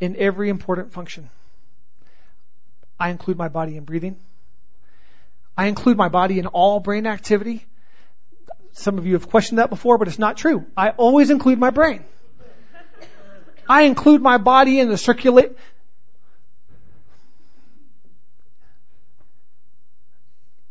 in 0.00 0.16
every 0.16 0.48
important 0.48 0.92
function. 0.92 1.30
I 3.02 3.10
include 3.10 3.36
my 3.36 3.48
body 3.48 3.76
in 3.76 3.82
breathing. 3.82 4.16
I 5.56 5.66
include 5.66 5.96
my 5.96 6.08
body 6.08 6.38
in 6.38 6.46
all 6.46 6.78
brain 6.78 7.04
activity. 7.04 7.66
Some 8.74 8.96
of 8.96 9.06
you 9.08 9.14
have 9.14 9.28
questioned 9.28 9.58
that 9.58 9.70
before, 9.70 9.98
but 9.98 10.06
it's 10.06 10.20
not 10.20 10.36
true. 10.36 10.66
I 10.76 10.90
always 10.90 11.30
include 11.30 11.58
my 11.58 11.70
brain. 11.70 12.04
I 13.68 13.82
include 13.82 14.22
my 14.22 14.38
body 14.38 14.78
in 14.78 14.88
the 14.88 14.96
circulate. 14.96 15.56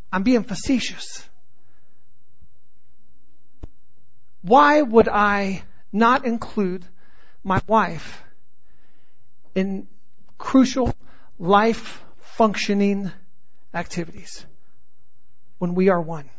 I'm 0.10 0.24
being 0.24 0.44
facetious. 0.44 1.28
Why 4.42 4.82
would 4.82 5.10
I 5.10 5.64
not 5.92 6.24
include 6.24 6.86
my 7.44 7.62
wife 7.68 8.24
in 9.54 9.90
crucial 10.38 10.96
life 11.38 12.02
functioning 12.36 13.12
activities 13.74 14.46
when 15.58 15.76
we 15.76 15.90
are 15.90 16.02
one? 16.02 16.30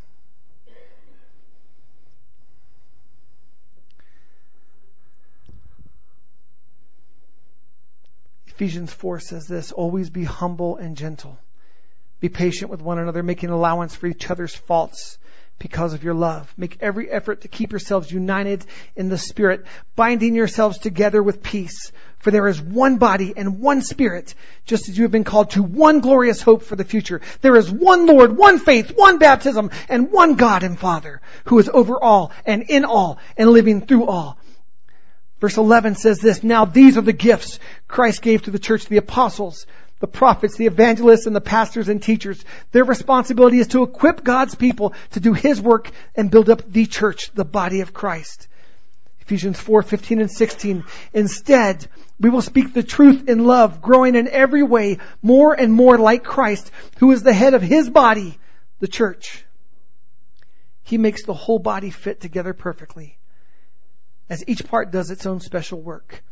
Ephesians 8.47 8.93
4 8.93 9.21
says 9.21 9.47
this, 9.47 9.73
always 9.73 10.11
be 10.11 10.25
humble 10.25 10.77
and 10.77 10.97
gentle. 10.97 11.39
Be 12.21 12.29
patient 12.29 12.71
with 12.71 12.81
one 12.81 12.99
another, 12.99 13.23
making 13.23 13.51
allowance 13.51 13.95
for 13.95 14.07
each 14.07 14.31
other's 14.31 14.55
faults 14.55 15.19
because 15.59 15.95
of 15.95 16.05
your 16.05 16.15
love. 16.15 16.53
Make 16.57 16.79
every 16.81 17.11
effort 17.11 17.43
to 17.43 17.49
keep 17.49 17.73
yourselves 17.73 18.11
united 18.11 18.65
in 18.95 19.09
the 19.09 19.19
Spirit, 19.19 19.67
binding 19.97 20.35
yourselves 20.35 20.79
together 20.79 21.23
with 21.23 21.43
peace. 21.43 21.93
For 22.23 22.31
there 22.31 22.47
is 22.47 22.63
one 22.63 22.99
body 22.99 23.35
and 23.37 23.59
one 23.59 23.83
Spirit, 23.83 24.37
just 24.65 24.89
as 24.89 24.97
you 24.97 25.03
have 25.03 25.11
been 25.11 25.25
called 25.25 25.51
to 25.51 25.63
one 25.63 25.99
glorious 25.99 26.41
hope 26.41 26.63
for 26.63 26.77
the 26.77 26.85
future. 26.85 27.21
There 27.41 27.57
is 27.57 27.69
one 27.69 28.07
Lord, 28.07 28.37
one 28.37 28.61
faith, 28.61 28.93
one 28.95 29.19
baptism, 29.19 29.73
and 29.89 30.13
one 30.13 30.37
God 30.37 30.63
and 30.63 30.79
Father, 30.79 31.21
who 31.47 31.59
is 31.59 31.69
over 31.69 32.01
all 32.01 32.31
and 32.47 32.63
in 32.69 32.85
all 32.85 33.19
and 33.37 33.51
living 33.51 33.81
through 33.81 34.07
all. 34.07 34.39
Verse 35.41 35.57
11 35.57 35.97
says 35.97 36.21
this, 36.21 36.45
Now 36.45 36.65
these 36.65 36.97
are 36.97 37.03
the 37.03 37.13
gifts 37.13 37.59
Christ 37.89 38.23
gave 38.23 38.43
to 38.43 38.53
the 38.53 38.61
church, 38.61 38.87
the 38.87 38.99
apostles, 38.99 39.67
the 39.99 40.07
prophets, 40.07 40.57
the 40.57 40.67
evangelists, 40.67 41.27
and 41.27 41.35
the 41.35 41.41
pastors 41.41 41.89
and 41.89 42.01
teachers. 42.01 42.45
Their 42.71 42.85
responsibility 42.85 43.59
is 43.59 43.67
to 43.69 43.83
equip 43.83 44.23
God's 44.23 44.55
people 44.55 44.95
to 45.11 45.19
do 45.19 45.33
His 45.33 45.61
work 45.61 45.91
and 46.15 46.31
build 46.31 46.51
up 46.51 46.71
the 46.71 46.87
church, 46.87 47.33
the 47.35 47.45
body 47.45 47.81
of 47.81 47.93
Christ. 47.93 48.47
Ephesians 49.23 49.59
4, 49.59 49.83
15 49.83 50.21
and 50.21 50.31
16. 50.31 50.85
Instead, 51.15 51.89
we 52.23 52.31
will 52.31 52.41
speak 52.41 52.73
the 52.73 52.85
truth 52.85 53.29
in 53.29 53.45
love, 53.45 53.83
growing 53.83 54.15
in 54.15 54.29
every 54.29 54.63
way 54.63 54.99
more 55.23 55.53
and 55.53 55.73
more 55.73 55.99
like 55.99 56.23
Christ, 56.23 56.71
who 56.99 57.11
is 57.11 57.25
the 57.25 57.33
head 57.33 57.55
of 57.55 57.63
His 57.63 57.91
body, 57.91 58.39
the 58.79 58.87
church. 58.87 59.45
He 60.85 60.99
makes 60.99 61.25
the 61.25 61.35
whole 61.35 61.59
body 61.59 61.91
fit 61.91 62.21
together 62.21 62.53
perfectly 62.53 63.19
as 64.31 64.45
each 64.47 64.65
part 64.67 64.93
does 64.93 65.11
its 65.11 65.27
own 65.27 65.41
special 65.41 65.81
work. 65.81 66.23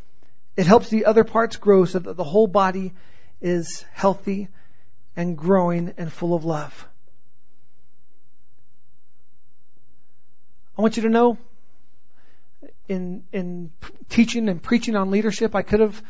It 0.56 0.66
helps 0.66 0.88
the 0.88 1.06
other 1.06 1.24
parts 1.24 1.56
grow 1.56 1.84
so 1.84 1.98
that 1.98 2.16
the 2.16 2.24
whole 2.24 2.46
body 2.46 2.92
is 3.40 3.84
healthy 3.92 4.48
and 5.16 5.36
growing 5.36 5.94
and 5.98 6.12
full 6.12 6.34
of 6.34 6.44
love. 6.44 6.88
I 10.78 10.82
want 10.82 10.96
you 10.96 11.02
to 11.02 11.08
know 11.08 11.36
in 12.90 13.22
in 13.32 13.70
teaching 14.08 14.48
and 14.48 14.60
preaching 14.60 14.96
on 14.96 15.10
leadership, 15.10 15.54
I 15.54 15.62
could 15.62 15.80
have 15.80 16.02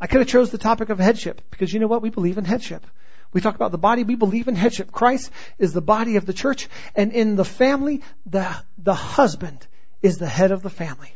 I 0.00 0.06
could 0.06 0.20
have 0.20 0.28
chose 0.28 0.50
the 0.50 0.58
topic 0.58 0.88
of 0.88 0.98
headship 0.98 1.42
because 1.50 1.72
you 1.72 1.80
know 1.80 1.88
what? 1.88 2.02
We 2.02 2.10
believe 2.10 2.38
in 2.38 2.44
headship. 2.44 2.86
We 3.32 3.40
talk 3.40 3.54
about 3.54 3.72
the 3.72 3.78
body. 3.78 4.04
We 4.04 4.14
believe 4.14 4.48
in 4.48 4.54
headship. 4.54 4.90
Christ 4.92 5.30
is 5.58 5.72
the 5.72 5.82
body 5.82 6.16
of 6.16 6.26
the 6.26 6.32
church. 6.32 6.68
And 6.94 7.12
in 7.12 7.36
the 7.36 7.44
family, 7.44 8.02
the, 8.26 8.48
the 8.78 8.94
husband 8.94 9.66
is 10.02 10.18
the 10.18 10.26
head 10.26 10.50
of 10.50 10.62
the 10.62 10.70
family. 10.70 11.14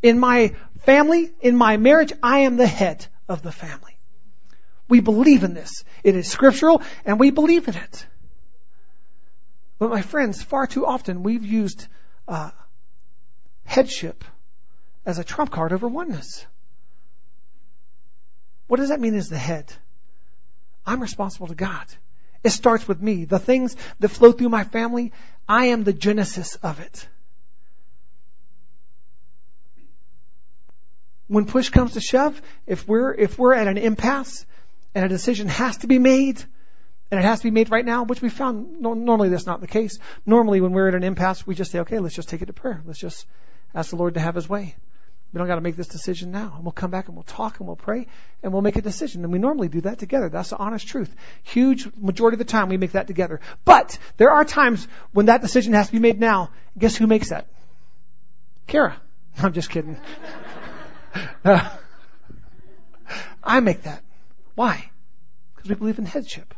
In 0.00 0.18
my 0.18 0.54
family, 0.80 1.30
in 1.40 1.56
my 1.56 1.76
marriage, 1.76 2.12
I 2.22 2.40
am 2.40 2.56
the 2.56 2.66
head 2.66 3.06
of 3.28 3.42
the 3.42 3.52
family. 3.52 3.98
We 4.88 5.00
believe 5.00 5.44
in 5.44 5.52
this. 5.52 5.84
It 6.02 6.16
is 6.16 6.28
scriptural 6.28 6.82
and 7.04 7.20
we 7.20 7.30
believe 7.30 7.68
in 7.68 7.74
it. 7.74 8.06
But 9.78 9.90
my 9.90 10.02
friends, 10.02 10.42
far 10.42 10.66
too 10.66 10.86
often 10.86 11.22
we've 11.22 11.44
used 11.44 11.86
uh, 12.26 12.50
headship 13.68 14.24
as 15.04 15.18
a 15.18 15.24
trump 15.24 15.50
card 15.50 15.72
over 15.72 15.86
oneness. 15.86 16.44
What 18.66 18.78
does 18.78 18.88
that 18.88 18.98
mean 18.98 19.14
as 19.14 19.28
the 19.28 19.38
head? 19.38 19.70
I'm 20.86 21.00
responsible 21.00 21.48
to 21.48 21.54
God. 21.54 21.86
It 22.42 22.50
starts 22.50 22.88
with 22.88 23.02
me. 23.02 23.26
The 23.26 23.38
things 23.38 23.76
that 24.00 24.08
flow 24.08 24.32
through 24.32 24.48
my 24.48 24.64
family, 24.64 25.12
I 25.46 25.66
am 25.66 25.84
the 25.84 25.92
genesis 25.92 26.54
of 26.56 26.80
it. 26.80 27.06
When 31.26 31.44
push 31.44 31.68
comes 31.68 31.92
to 31.92 32.00
shove, 32.00 32.40
if 32.66 32.88
we're, 32.88 33.12
if 33.12 33.38
we're 33.38 33.52
at 33.52 33.68
an 33.68 33.76
impasse 33.76 34.46
and 34.94 35.04
a 35.04 35.08
decision 35.08 35.48
has 35.48 35.76
to 35.78 35.86
be 35.86 35.98
made, 35.98 36.42
and 37.10 37.20
it 37.20 37.22
has 37.22 37.40
to 37.40 37.44
be 37.44 37.50
made 37.50 37.70
right 37.70 37.84
now, 37.84 38.04
which 38.04 38.22
we 38.22 38.30
found 38.30 38.80
normally 38.80 39.28
that's 39.28 39.46
not 39.46 39.60
the 39.60 39.66
case. 39.66 39.98
Normally 40.24 40.62
when 40.62 40.72
we're 40.72 40.88
at 40.88 40.94
an 40.94 41.04
impasse, 41.04 41.46
we 41.46 41.54
just 41.54 41.70
say, 41.70 41.80
okay, 41.80 41.98
let's 41.98 42.14
just 42.14 42.30
take 42.30 42.40
it 42.40 42.46
to 42.46 42.54
prayer. 42.54 42.82
Let's 42.86 42.98
just 42.98 43.26
ask 43.74 43.90
the 43.90 43.96
Lord 43.96 44.14
to 44.14 44.20
have 44.20 44.34
his 44.34 44.48
way. 44.48 44.76
We 45.32 45.38
don't 45.38 45.46
got 45.46 45.56
to 45.56 45.60
make 45.60 45.76
this 45.76 45.88
decision 45.88 46.30
now. 46.30 46.54
And 46.56 46.64
we'll 46.64 46.72
come 46.72 46.90
back 46.90 47.08
and 47.08 47.16
we'll 47.16 47.24
talk 47.24 47.58
and 47.58 47.66
we'll 47.66 47.76
pray 47.76 48.06
and 48.42 48.52
we'll 48.52 48.62
make 48.62 48.76
a 48.76 48.82
decision. 48.82 49.24
And 49.24 49.32
we 49.32 49.38
normally 49.38 49.68
do 49.68 49.82
that 49.82 49.98
together. 49.98 50.30
That's 50.30 50.50
the 50.50 50.56
honest 50.56 50.88
truth. 50.88 51.14
Huge 51.42 51.86
majority 51.96 52.36
of 52.36 52.38
the 52.38 52.46
time 52.46 52.70
we 52.70 52.78
make 52.78 52.92
that 52.92 53.06
together. 53.06 53.40
But 53.66 53.98
there 54.16 54.30
are 54.30 54.44
times 54.44 54.88
when 55.12 55.26
that 55.26 55.42
decision 55.42 55.74
has 55.74 55.88
to 55.88 55.92
be 55.92 55.98
made 55.98 56.18
now. 56.18 56.50
Guess 56.78 56.96
who 56.96 57.06
makes 57.06 57.28
that? 57.28 57.46
Kara. 58.66 58.96
I'm 59.38 59.52
just 59.52 59.68
kidding. 59.68 59.98
I 63.44 63.60
make 63.60 63.82
that. 63.82 64.02
Why? 64.54 64.90
Because 65.54 65.68
we 65.68 65.76
believe 65.76 65.98
in 65.98 66.06
headship. 66.06 66.54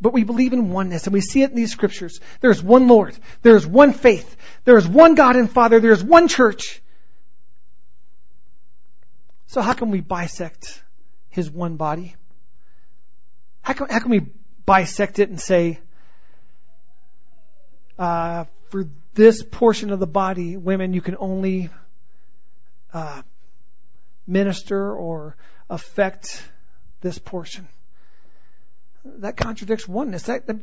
But 0.00 0.12
we 0.12 0.24
believe 0.24 0.52
in 0.52 0.70
oneness 0.70 1.04
and 1.04 1.12
we 1.12 1.20
see 1.20 1.42
it 1.42 1.50
in 1.50 1.56
these 1.56 1.72
scriptures. 1.72 2.20
There's 2.40 2.62
one 2.62 2.88
Lord. 2.88 3.16
There's 3.42 3.66
one 3.66 3.92
faith. 3.92 4.36
There's 4.64 4.86
one 4.86 5.14
God 5.14 5.36
and 5.36 5.50
Father. 5.50 5.80
There's 5.80 6.02
one 6.02 6.28
church. 6.28 6.80
So 9.46 9.60
how 9.60 9.72
can 9.72 9.90
we 9.90 10.00
bisect 10.00 10.82
his 11.30 11.50
one 11.50 11.76
body? 11.76 12.14
How 13.62 13.72
can, 13.72 13.88
how 13.88 13.98
can 13.98 14.10
we 14.10 14.26
bisect 14.66 15.18
it 15.18 15.30
and 15.30 15.40
say, 15.40 15.78
uh, 17.98 18.44
for 18.68 18.86
this 19.14 19.42
portion 19.42 19.90
of 19.90 19.98
the 19.98 20.06
body, 20.06 20.56
women, 20.56 20.92
you 20.94 21.00
can 21.00 21.16
only 21.18 21.70
uh, 22.92 23.22
minister 24.26 24.94
or 24.94 25.36
affect 25.68 26.42
this 27.00 27.18
portion? 27.18 27.68
That 29.18 29.36
contradicts 29.36 29.88
oneness. 29.88 30.24
That, 30.24 30.46
that, 30.46 30.56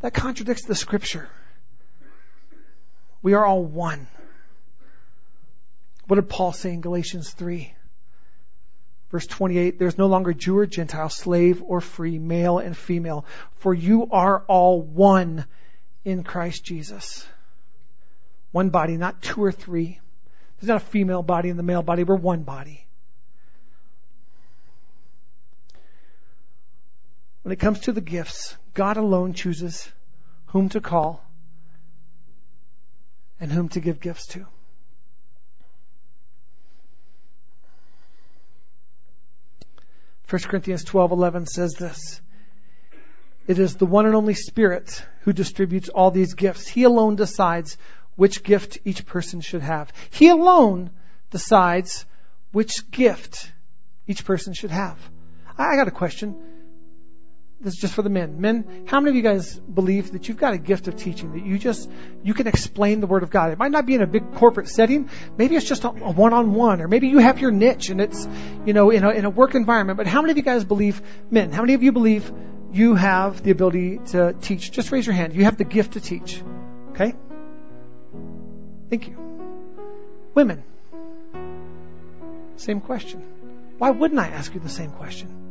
that 0.00 0.14
contradicts 0.14 0.64
the 0.66 0.74
scripture. 0.74 1.28
We 3.22 3.34
are 3.34 3.44
all 3.44 3.64
one. 3.64 4.06
What 6.06 6.16
did 6.16 6.28
Paul 6.28 6.52
say 6.52 6.72
in 6.72 6.80
Galatians 6.80 7.30
3? 7.30 7.72
Verse 9.10 9.26
28, 9.26 9.78
there's 9.78 9.96
no 9.96 10.08
longer 10.08 10.34
Jew 10.34 10.58
or 10.58 10.66
Gentile, 10.66 11.08
slave 11.08 11.62
or 11.64 11.80
free, 11.80 12.18
male 12.18 12.58
and 12.58 12.76
female, 12.76 13.24
for 13.58 13.72
you 13.72 14.08
are 14.10 14.44
all 14.48 14.82
one 14.82 15.46
in 16.04 16.24
Christ 16.24 16.64
Jesus. 16.64 17.26
One 18.50 18.70
body, 18.70 18.96
not 18.96 19.22
two 19.22 19.42
or 19.42 19.52
three. 19.52 20.00
There's 20.58 20.68
not 20.68 20.82
a 20.82 20.84
female 20.86 21.22
body 21.22 21.48
and 21.48 21.58
the 21.58 21.62
male 21.62 21.82
body, 21.82 22.04
we're 22.04 22.16
one 22.16 22.42
body. 22.42 22.86
When 27.44 27.52
it 27.52 27.60
comes 27.60 27.80
to 27.80 27.92
the 27.92 28.00
gifts, 28.00 28.56
God 28.72 28.96
alone 28.96 29.34
chooses 29.34 29.92
whom 30.46 30.70
to 30.70 30.80
call 30.80 31.22
and 33.38 33.52
whom 33.52 33.68
to 33.68 33.80
give 33.80 34.00
gifts 34.00 34.28
to. 34.28 34.46
First 40.22 40.48
Corinthians 40.48 40.86
12:11 40.86 41.46
says 41.46 41.74
this. 41.74 42.22
It 43.46 43.58
is 43.58 43.76
the 43.76 43.84
one 43.84 44.06
and 44.06 44.14
only 44.14 44.32
Spirit 44.32 45.04
who 45.20 45.34
distributes 45.34 45.90
all 45.90 46.10
these 46.10 46.32
gifts. 46.32 46.66
He 46.66 46.84
alone 46.84 47.14
decides 47.14 47.76
which 48.16 48.42
gift 48.42 48.78
each 48.86 49.04
person 49.04 49.42
should 49.42 49.60
have. 49.60 49.92
He 50.08 50.28
alone 50.28 50.88
decides 51.30 52.06
which 52.52 52.90
gift 52.90 53.52
each 54.06 54.24
person 54.24 54.54
should 54.54 54.70
have. 54.70 54.96
I 55.58 55.76
got 55.76 55.88
a 55.88 55.90
question 55.90 56.53
this 57.60 57.74
is 57.74 57.80
just 57.80 57.94
for 57.94 58.02
the 58.02 58.10
men. 58.10 58.40
Men, 58.40 58.84
how 58.86 59.00
many 59.00 59.10
of 59.10 59.16
you 59.16 59.22
guys 59.22 59.58
believe 59.58 60.12
that 60.12 60.28
you've 60.28 60.36
got 60.36 60.52
a 60.52 60.58
gift 60.58 60.86
of 60.88 60.96
teaching, 60.96 61.32
that 61.32 61.46
you 61.46 61.58
just, 61.58 61.90
you 62.22 62.34
can 62.34 62.46
explain 62.46 63.00
the 63.00 63.06
Word 63.06 63.22
of 63.22 63.30
God? 63.30 63.52
It 63.52 63.58
might 63.58 63.70
not 63.70 63.86
be 63.86 63.94
in 63.94 64.02
a 64.02 64.06
big 64.06 64.34
corporate 64.34 64.68
setting. 64.68 65.08
Maybe 65.38 65.56
it's 65.56 65.66
just 65.66 65.84
a 65.84 65.88
one 65.88 66.34
on 66.34 66.52
one, 66.52 66.82
or 66.82 66.88
maybe 66.88 67.08
you 67.08 67.18
have 67.18 67.40
your 67.40 67.50
niche 67.50 67.88
and 67.88 68.00
it's, 68.00 68.28
you 68.66 68.72
know, 68.72 68.90
in 68.90 69.02
a, 69.04 69.10
in 69.10 69.24
a 69.24 69.30
work 69.30 69.54
environment. 69.54 69.96
But 69.96 70.06
how 70.06 70.20
many 70.20 70.32
of 70.32 70.36
you 70.36 70.42
guys 70.42 70.64
believe, 70.64 71.00
men, 71.30 71.52
how 71.52 71.62
many 71.62 71.74
of 71.74 71.82
you 71.82 71.92
believe 71.92 72.30
you 72.72 72.96
have 72.96 73.42
the 73.42 73.50
ability 73.50 73.98
to 74.06 74.34
teach? 74.34 74.70
Just 74.70 74.92
raise 74.92 75.06
your 75.06 75.14
hand. 75.14 75.34
You 75.34 75.44
have 75.44 75.56
the 75.56 75.64
gift 75.64 75.92
to 75.92 76.00
teach. 76.00 76.42
Okay? 76.90 77.14
Thank 78.90 79.08
you. 79.08 79.16
Women, 80.34 80.64
same 82.56 82.80
question. 82.80 83.22
Why 83.78 83.90
wouldn't 83.90 84.20
I 84.20 84.28
ask 84.28 84.52
you 84.52 84.60
the 84.60 84.68
same 84.68 84.90
question? 84.90 85.43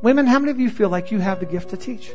Women, 0.00 0.26
how 0.26 0.38
many 0.38 0.52
of 0.52 0.60
you 0.60 0.70
feel 0.70 0.88
like 0.88 1.10
you 1.10 1.18
have 1.18 1.40
the 1.40 1.46
gift 1.46 1.70
to 1.70 1.76
teach? 1.76 2.10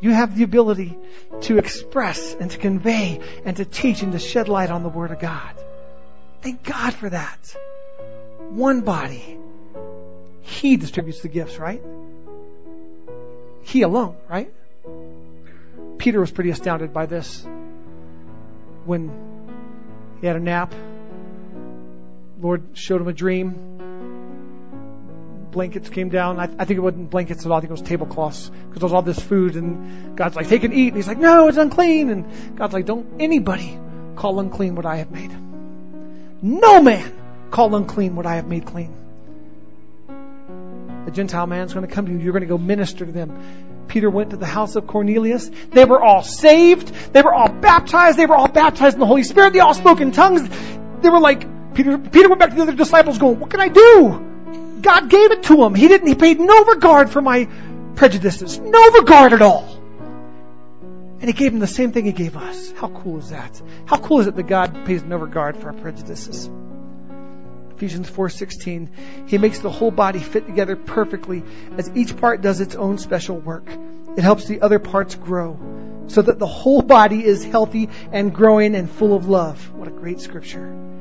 You 0.00 0.10
have 0.10 0.36
the 0.36 0.44
ability 0.44 0.96
to 1.42 1.58
express 1.58 2.34
and 2.34 2.50
to 2.50 2.58
convey 2.58 3.20
and 3.44 3.56
to 3.56 3.64
teach 3.64 4.02
and 4.02 4.12
to 4.12 4.18
shed 4.18 4.48
light 4.48 4.70
on 4.70 4.82
the 4.82 4.88
Word 4.88 5.10
of 5.10 5.18
God. 5.18 5.54
Thank 6.42 6.62
God 6.62 6.94
for 6.94 7.08
that. 7.08 7.56
One 8.50 8.82
body. 8.82 9.38
He 10.42 10.76
distributes 10.76 11.20
the 11.20 11.28
gifts, 11.28 11.58
right? 11.58 11.82
He 13.62 13.82
alone, 13.82 14.16
right? 14.28 14.52
Peter 15.98 16.20
was 16.20 16.30
pretty 16.30 16.50
astounded 16.50 16.92
by 16.92 17.06
this 17.06 17.44
when 18.84 19.10
he 20.20 20.26
had 20.26 20.36
a 20.36 20.40
nap. 20.40 20.72
Lord 22.40 22.62
showed 22.74 23.00
him 23.00 23.08
a 23.08 23.12
dream 23.12 23.75
blankets 25.56 25.88
came 25.88 26.10
down. 26.10 26.38
I, 26.38 26.42
I 26.42 26.66
think 26.66 26.76
it 26.76 26.80
wasn't 26.80 27.08
blankets 27.08 27.46
at 27.46 27.50
all. 27.50 27.56
I 27.56 27.60
think 27.60 27.70
it 27.70 27.78
was 27.80 27.80
tablecloths 27.80 28.50
because 28.50 28.80
there 28.80 28.84
was 28.84 28.92
all 28.92 29.00
this 29.00 29.18
food 29.18 29.56
and 29.56 30.14
God's 30.14 30.36
like, 30.36 30.48
take 30.48 30.64
and 30.64 30.74
eat. 30.74 30.88
And 30.88 30.96
he's 30.96 31.08
like, 31.08 31.16
no, 31.16 31.48
it's 31.48 31.56
unclean. 31.56 32.10
And 32.10 32.58
God's 32.58 32.74
like, 32.74 32.84
don't 32.84 33.22
anybody 33.22 33.78
call 34.16 34.38
unclean 34.38 34.74
what 34.74 34.84
I 34.84 34.96
have 34.96 35.10
made. 35.10 35.34
No 36.42 36.82
man 36.82 37.10
call 37.50 37.74
unclean 37.74 38.16
what 38.16 38.26
I 38.26 38.34
have 38.34 38.46
made 38.46 38.66
clean. 38.66 38.94
A 41.06 41.10
Gentile 41.10 41.46
man's 41.46 41.72
going 41.72 41.88
to 41.88 41.94
come 41.94 42.04
to 42.04 42.12
you. 42.12 42.18
You're 42.18 42.34
going 42.34 42.42
to 42.42 42.48
go 42.48 42.58
minister 42.58 43.06
to 43.06 43.12
them. 43.12 43.86
Peter 43.88 44.10
went 44.10 44.30
to 44.30 44.36
the 44.36 44.44
house 44.44 44.76
of 44.76 44.86
Cornelius. 44.86 45.50
They 45.70 45.86
were 45.86 46.02
all 46.02 46.22
saved. 46.22 46.92
They 47.14 47.22
were 47.22 47.32
all 47.32 47.48
baptized. 47.48 48.18
They 48.18 48.26
were 48.26 48.36
all 48.36 48.48
baptized 48.48 48.96
in 48.96 49.00
the 49.00 49.06
Holy 49.06 49.22
Spirit. 49.22 49.54
They 49.54 49.60
all 49.60 49.72
spoke 49.72 50.02
in 50.02 50.12
tongues. 50.12 50.46
They 51.00 51.08
were 51.08 51.20
like, 51.20 51.74
Peter, 51.74 51.96
Peter 51.96 52.28
went 52.28 52.40
back 52.40 52.50
to 52.50 52.56
the 52.56 52.62
other 52.62 52.74
disciples 52.74 53.16
going, 53.16 53.40
what 53.40 53.48
can 53.48 53.60
I 53.60 53.68
do? 53.68 54.25
God 54.86 55.10
gave 55.10 55.32
it 55.32 55.42
to 55.44 55.64
him. 55.64 55.74
He 55.74 55.88
didn't, 55.88 56.06
he 56.06 56.14
paid 56.14 56.38
no 56.38 56.64
regard 56.64 57.10
for 57.10 57.20
my 57.20 57.48
prejudices. 57.96 58.56
No 58.60 58.90
regard 58.92 59.32
at 59.32 59.42
all. 59.42 59.64
And 61.18 61.24
he 61.24 61.32
gave 61.32 61.52
him 61.52 61.58
the 61.58 61.66
same 61.66 61.90
thing 61.90 62.04
he 62.04 62.12
gave 62.12 62.36
us. 62.36 62.70
How 62.70 62.88
cool 62.90 63.18
is 63.18 63.30
that? 63.30 63.60
How 63.86 63.96
cool 63.96 64.20
is 64.20 64.28
it 64.28 64.36
that 64.36 64.44
God 64.44 64.86
pays 64.86 65.02
no 65.02 65.16
regard 65.16 65.56
for 65.56 65.70
our 65.70 65.72
prejudices? 65.72 66.48
Ephesians 67.74 68.08
4:16 68.08 68.88
He 69.26 69.38
makes 69.38 69.58
the 69.58 69.70
whole 69.70 69.90
body 69.90 70.20
fit 70.20 70.46
together 70.46 70.76
perfectly 70.76 71.42
as 71.76 71.90
each 71.96 72.16
part 72.16 72.40
does 72.40 72.60
its 72.60 72.76
own 72.76 72.98
special 72.98 73.36
work. 73.38 73.68
It 74.16 74.22
helps 74.22 74.44
the 74.44 74.60
other 74.60 74.78
parts 74.78 75.16
grow 75.16 75.58
so 76.06 76.22
that 76.22 76.38
the 76.38 76.46
whole 76.46 76.82
body 76.82 77.24
is 77.24 77.44
healthy 77.44 77.88
and 78.12 78.32
growing 78.32 78.76
and 78.76 78.88
full 78.88 79.16
of 79.16 79.28
love. 79.28 79.74
What 79.74 79.88
a 79.88 79.90
great 79.90 80.20
scripture. 80.20 80.95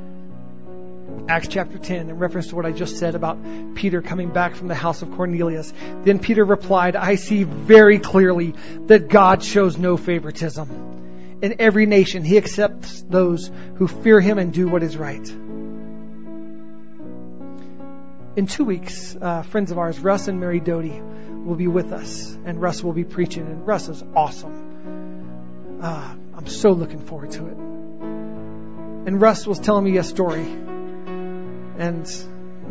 Acts 1.27 1.47
chapter 1.47 1.77
10 1.77 2.09
in 2.09 2.19
reference 2.19 2.47
to 2.47 2.55
what 2.55 2.65
I 2.65 2.71
just 2.71 2.97
said 2.97 3.15
about 3.15 3.37
Peter 3.75 4.01
coming 4.01 4.29
back 4.29 4.55
from 4.55 4.67
the 4.67 4.75
house 4.75 5.01
of 5.01 5.11
Cornelius. 5.11 5.73
Then 6.03 6.19
Peter 6.19 6.45
replied, 6.45 6.95
I 6.95 7.15
see 7.15 7.43
very 7.43 7.99
clearly 7.99 8.53
that 8.87 9.09
God 9.09 9.43
shows 9.43 9.77
no 9.77 9.97
favoritism. 9.97 11.39
In 11.41 11.55
every 11.59 11.85
nation, 11.85 12.23
he 12.23 12.37
accepts 12.37 13.01
those 13.01 13.51
who 13.75 13.87
fear 13.87 14.19
him 14.19 14.37
and 14.37 14.53
do 14.53 14.67
what 14.67 14.83
is 14.83 14.97
right. 14.97 15.27
in 18.35 18.47
two 18.47 18.65
weeks, 18.65 19.15
uh, 19.19 19.43
friends 19.43 19.71
of 19.71 19.77
ours, 19.77 19.99
Russ 19.99 20.27
and 20.27 20.39
Mary 20.39 20.59
Doty, 20.59 21.01
will 21.45 21.55
be 21.55 21.67
with 21.67 21.91
us, 21.93 22.37
and 22.45 22.61
Russ 22.61 22.83
will 22.83 22.93
be 22.93 23.03
preaching, 23.03 23.43
and 23.43 23.65
Russ 23.65 23.87
is 23.87 24.03
awesome. 24.15 25.79
Uh, 25.81 26.15
I'm 26.35 26.47
so 26.47 26.71
looking 26.71 26.99
forward 26.99 27.31
to 27.31 27.47
it. 27.47 27.57
And 29.07 29.21
Russ 29.21 29.47
was 29.47 29.59
telling 29.59 29.85
me 29.85 29.97
a 29.97 30.03
story, 30.03 30.43
and 31.77 32.07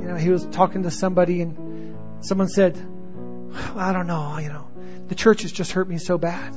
you 0.00 0.08
know 0.08 0.16
he 0.16 0.30
was 0.30 0.44
talking 0.46 0.82
to 0.84 0.90
somebody, 0.90 1.40
and 1.42 1.96
someone 2.20 2.48
said, 2.48 2.76
"I 3.76 3.92
don't 3.92 4.06
know, 4.06 4.38
you 4.38 4.48
know, 4.48 4.66
the 5.08 5.14
church 5.14 5.42
has 5.42 5.52
just 5.52 5.72
hurt 5.72 5.88
me 5.88 5.98
so 5.98 6.18
bad." 6.18 6.54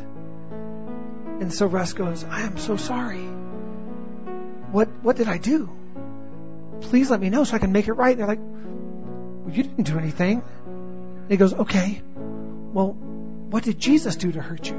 And 1.40 1.54
so 1.54 1.68
Russ 1.68 1.94
goes, 1.94 2.24
"I 2.24 2.42
am 2.42 2.58
so 2.58 2.78
sorry. 2.78 3.26
What 4.72 4.90
what 5.02 5.16
did 5.16 5.28
I 5.28 5.38
do? 5.38 5.70
Please 6.82 7.10
let 7.10 7.20
me 7.20 7.30
know 7.30 7.44
so 7.44 7.56
I 7.56 7.60
can 7.60 7.72
make 7.72 7.88
it 7.88 7.94
right." 7.94 8.12
And 8.12 8.20
they're 8.20 8.28
like, 8.28 8.40
well, 8.40 9.54
"You 9.56 9.64
didn't 9.64 9.84
do 9.84 9.98
anything." 9.98 10.42
And 10.66 11.30
he 11.30 11.38
goes, 11.38 11.54
"Okay, 11.54 12.02
well, 12.74 12.94
what 12.94 13.64
did 13.64 13.80
Jesus 13.80 14.16
do 14.16 14.32
to 14.32 14.42
hurt 14.42 14.70
you?" 14.70 14.76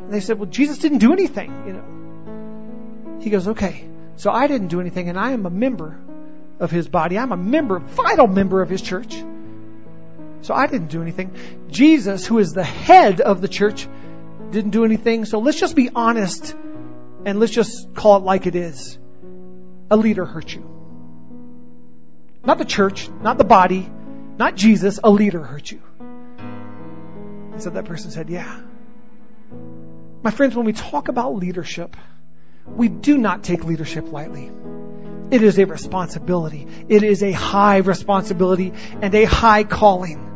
And 0.00 0.12
they 0.12 0.20
said, 0.20 0.38
"Well, 0.38 0.48
Jesus 0.50 0.78
didn't 0.78 0.98
do 0.98 1.12
anything, 1.12 1.52
you 1.66 1.72
know." 1.74 1.84
He 3.20 3.28
goes, 3.28 3.48
okay, 3.48 3.84
so 4.20 4.30
I 4.30 4.48
didn't 4.48 4.68
do 4.68 4.80
anything 4.82 5.08
and 5.08 5.18
I 5.18 5.30
am 5.30 5.46
a 5.46 5.50
member 5.50 5.98
of 6.58 6.70
his 6.70 6.86
body. 6.86 7.18
I'm 7.18 7.32
a 7.32 7.38
member, 7.38 7.78
vital 7.78 8.26
member 8.26 8.60
of 8.60 8.68
his 8.68 8.82
church. 8.82 9.14
So 10.42 10.52
I 10.52 10.66
didn't 10.66 10.88
do 10.88 11.00
anything. 11.00 11.34
Jesus, 11.70 12.26
who 12.26 12.38
is 12.38 12.52
the 12.52 12.62
head 12.62 13.22
of 13.22 13.40
the 13.40 13.48
church, 13.48 13.88
didn't 14.50 14.72
do 14.72 14.84
anything. 14.84 15.24
So 15.24 15.38
let's 15.38 15.58
just 15.58 15.74
be 15.74 15.88
honest 15.94 16.54
and 17.24 17.40
let's 17.40 17.52
just 17.52 17.94
call 17.94 18.18
it 18.18 18.22
like 18.24 18.46
it 18.46 18.54
is. 18.54 18.98
A 19.90 19.96
leader 19.96 20.26
hurt 20.26 20.54
you. 20.54 20.68
Not 22.44 22.58
the 22.58 22.66
church, 22.66 23.08
not 23.22 23.38
the 23.38 23.44
body, 23.44 23.90
not 24.36 24.54
Jesus, 24.54 25.00
a 25.02 25.10
leader 25.10 25.42
hurt 25.42 25.70
you. 25.70 25.80
And 27.52 27.62
so 27.62 27.70
that 27.70 27.86
person 27.86 28.10
said, 28.10 28.28
yeah. 28.28 28.60
My 30.22 30.30
friends, 30.30 30.54
when 30.54 30.66
we 30.66 30.74
talk 30.74 31.08
about 31.08 31.36
leadership, 31.36 31.96
we 32.76 32.88
do 32.88 33.18
not 33.18 33.42
take 33.42 33.64
leadership 33.64 34.12
lightly. 34.12 34.50
It 35.30 35.42
is 35.42 35.58
a 35.58 35.64
responsibility. 35.64 36.66
It 36.88 37.02
is 37.02 37.22
a 37.22 37.30
high 37.30 37.78
responsibility 37.78 38.72
and 39.00 39.14
a 39.14 39.24
high 39.24 39.64
calling. 39.64 40.26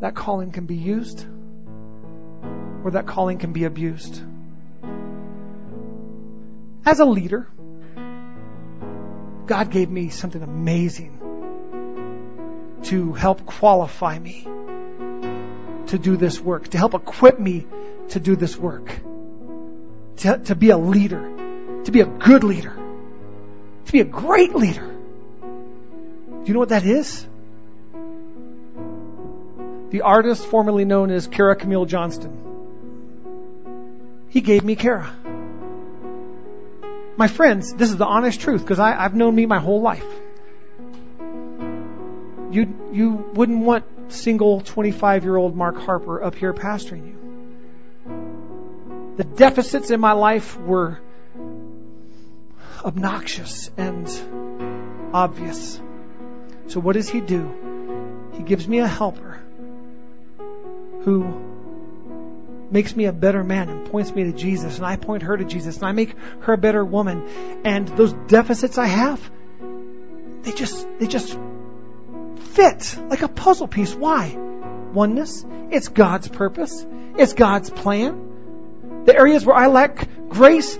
That 0.00 0.14
calling 0.14 0.50
can 0.50 0.66
be 0.66 0.76
used 0.76 1.24
or 2.84 2.90
that 2.92 3.06
calling 3.06 3.38
can 3.38 3.52
be 3.52 3.64
abused. 3.64 4.20
As 6.84 7.00
a 7.00 7.04
leader, 7.04 7.48
God 9.46 9.70
gave 9.70 9.90
me 9.90 10.08
something 10.08 10.42
amazing 10.42 11.15
to 12.84 13.12
help 13.12 13.46
qualify 13.46 14.18
me 14.18 14.46
to 15.86 15.98
do 15.98 16.16
this 16.16 16.40
work, 16.40 16.68
to 16.68 16.78
help 16.78 16.94
equip 16.94 17.38
me 17.38 17.66
to 18.10 18.20
do 18.20 18.36
this 18.36 18.56
work, 18.56 18.92
to, 20.18 20.38
to 20.38 20.54
be 20.54 20.70
a 20.70 20.78
leader, 20.78 21.82
to 21.84 21.90
be 21.90 22.00
a 22.00 22.06
good 22.06 22.44
leader, 22.44 22.76
to 23.86 23.92
be 23.92 24.00
a 24.00 24.04
great 24.04 24.54
leader. 24.54 24.86
Do 24.86 26.44
you 26.44 26.54
know 26.54 26.60
what 26.60 26.70
that 26.70 26.84
is? 26.84 27.26
The 29.90 30.02
artist 30.02 30.46
formerly 30.46 30.84
known 30.84 31.10
as 31.10 31.26
Kara 31.26 31.56
Camille 31.56 31.86
Johnston. 31.86 32.42
He 34.28 34.40
gave 34.40 34.64
me 34.64 34.76
Kara. 34.76 35.10
My 37.16 37.28
friends, 37.28 37.72
this 37.72 37.90
is 37.90 37.96
the 37.96 38.04
honest 38.04 38.40
truth 38.40 38.60
because 38.60 38.78
I've 38.78 39.14
known 39.14 39.34
me 39.34 39.46
my 39.46 39.58
whole 39.58 39.80
life 39.80 40.04
you 42.56 42.90
you 42.92 43.10
wouldn't 43.34 43.64
want 43.64 43.84
single 44.08 44.60
25 44.62 45.24
year 45.24 45.36
old 45.36 45.54
Mark 45.54 45.76
Harper 45.76 46.22
up 46.22 46.34
here 46.34 46.54
pastoring 46.54 47.06
you. 47.06 47.16
The 49.16 49.24
deficits 49.24 49.90
in 49.90 50.00
my 50.00 50.12
life 50.12 50.58
were 50.58 50.98
obnoxious 52.82 53.70
and 53.76 54.08
obvious. 55.12 55.80
So 56.68 56.80
what 56.80 56.94
does 56.94 57.08
he 57.08 57.20
do? 57.20 58.30
He 58.34 58.42
gives 58.42 58.66
me 58.66 58.78
a 58.78 58.86
helper 58.86 59.40
who 61.02 61.42
makes 62.70 62.96
me 62.96 63.04
a 63.04 63.12
better 63.12 63.44
man 63.44 63.68
and 63.68 63.90
points 63.90 64.12
me 64.12 64.24
to 64.24 64.32
Jesus 64.32 64.76
and 64.78 64.86
I 64.86 64.96
point 64.96 65.22
her 65.22 65.36
to 65.36 65.44
Jesus 65.44 65.76
and 65.76 65.84
I 65.84 65.92
make 65.92 66.16
her 66.40 66.54
a 66.54 66.58
better 66.58 66.84
woman 66.84 67.62
and 67.64 67.86
those 67.88 68.12
deficits 68.26 68.76
I 68.76 68.86
have 68.86 69.30
they 70.42 70.52
just 70.52 70.86
they 70.98 71.06
just 71.06 71.38
fit 72.56 72.98
like 73.08 73.22
a 73.22 73.28
puzzle 73.28 73.68
piece. 73.68 73.94
Why? 73.94 74.34
Oneness. 74.92 75.44
It's 75.70 75.88
God's 75.88 76.26
purpose. 76.26 76.84
It's 77.18 77.34
God's 77.34 77.68
plan. 77.70 79.04
The 79.04 79.14
areas 79.14 79.44
where 79.44 79.54
I 79.54 79.66
lack 79.66 80.08
grace, 80.28 80.78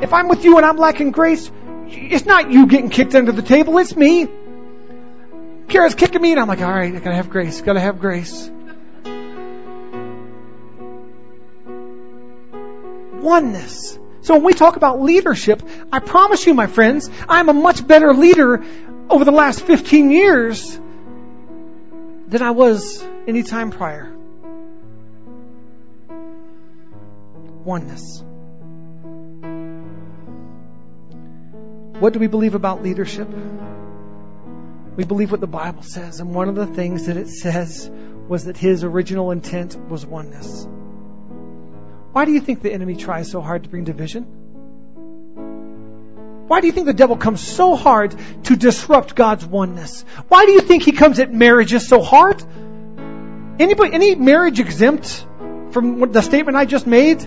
if 0.00 0.12
I'm 0.12 0.28
with 0.28 0.44
you 0.44 0.56
and 0.56 0.64
I'm 0.64 0.76
lacking 0.76 1.10
grace, 1.10 1.50
it's 1.88 2.24
not 2.24 2.52
you 2.52 2.66
getting 2.66 2.88
kicked 2.88 3.14
under 3.14 3.32
the 3.32 3.42
table, 3.42 3.76
it's 3.78 3.96
me. 3.96 4.28
Kara's 5.68 5.94
kicking 5.94 6.22
me 6.22 6.30
and 6.30 6.40
I'm 6.40 6.48
like, 6.48 6.60
alright, 6.60 6.94
I 6.94 6.98
gotta 6.98 7.16
have 7.16 7.30
grace, 7.30 7.60
gotta 7.60 7.80
have 7.80 7.98
grace. 7.98 8.50
Oneness. 13.20 13.98
So 14.22 14.34
when 14.34 14.44
we 14.44 14.54
talk 14.54 14.76
about 14.76 15.02
leadership, 15.02 15.62
I 15.92 15.98
promise 15.98 16.46
you, 16.46 16.54
my 16.54 16.68
friends, 16.68 17.10
I'm 17.28 17.48
a 17.48 17.52
much 17.52 17.86
better 17.86 18.14
leader 18.14 18.64
over 19.10 19.24
the 19.24 19.32
last 19.32 19.62
15 19.62 20.10
years 20.10 20.80
than 22.28 22.42
I 22.42 22.50
was 22.50 23.02
any 23.26 23.42
time 23.42 23.70
prior. 23.70 24.14
Oneness. 27.64 28.22
What 32.00 32.12
do 32.12 32.18
we 32.18 32.26
believe 32.26 32.54
about 32.54 32.82
leadership? 32.82 33.28
We 34.96 35.04
believe 35.04 35.30
what 35.30 35.40
the 35.40 35.46
Bible 35.46 35.82
says, 35.82 36.20
and 36.20 36.34
one 36.34 36.48
of 36.48 36.54
the 36.54 36.66
things 36.66 37.06
that 37.06 37.16
it 37.16 37.28
says 37.28 37.90
was 38.28 38.44
that 38.44 38.56
his 38.56 38.84
original 38.84 39.30
intent 39.30 39.78
was 39.88 40.04
oneness. 40.04 40.68
Why 42.12 42.24
do 42.24 42.32
you 42.32 42.40
think 42.40 42.62
the 42.62 42.72
enemy 42.72 42.96
tries 42.96 43.30
so 43.30 43.40
hard 43.40 43.64
to 43.64 43.70
bring 43.70 43.84
division? 43.84 44.37
Why 46.48 46.62
do 46.62 46.66
you 46.66 46.72
think 46.72 46.86
the 46.86 46.94
devil 46.94 47.16
comes 47.16 47.40
so 47.46 47.76
hard 47.76 48.16
to 48.44 48.56
disrupt 48.56 49.14
God's 49.14 49.44
oneness? 49.44 50.02
Why 50.28 50.46
do 50.46 50.52
you 50.52 50.62
think 50.62 50.82
he 50.82 50.92
comes 50.92 51.18
at 51.18 51.32
marriages 51.32 51.86
so 51.86 52.00
hard? 52.00 52.42
Anybody, 53.60 53.92
any 53.92 54.14
marriage 54.14 54.58
exempt 54.58 55.26
from 55.72 56.10
the 56.10 56.22
statement 56.22 56.56
I 56.56 56.64
just 56.64 56.86
made? 56.86 57.20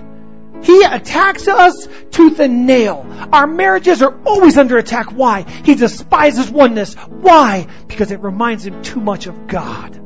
He 0.64 0.84
attacks 0.84 1.48
us 1.48 1.88
tooth 2.10 2.40
and 2.40 2.66
nail. 2.66 3.06
Our 3.32 3.46
marriages 3.46 4.02
are 4.02 4.20
always 4.26 4.58
under 4.58 4.78
attack. 4.80 5.12
Why? 5.12 5.44
He 5.44 5.76
despises 5.76 6.50
oneness. 6.50 6.96
Why? 6.96 7.68
Because 7.88 8.12
it 8.12 8.22
reminds 8.22 8.66
him 8.66 8.82
too 8.82 9.00
much 9.00 9.28
of 9.28 9.48
God. 9.48 10.00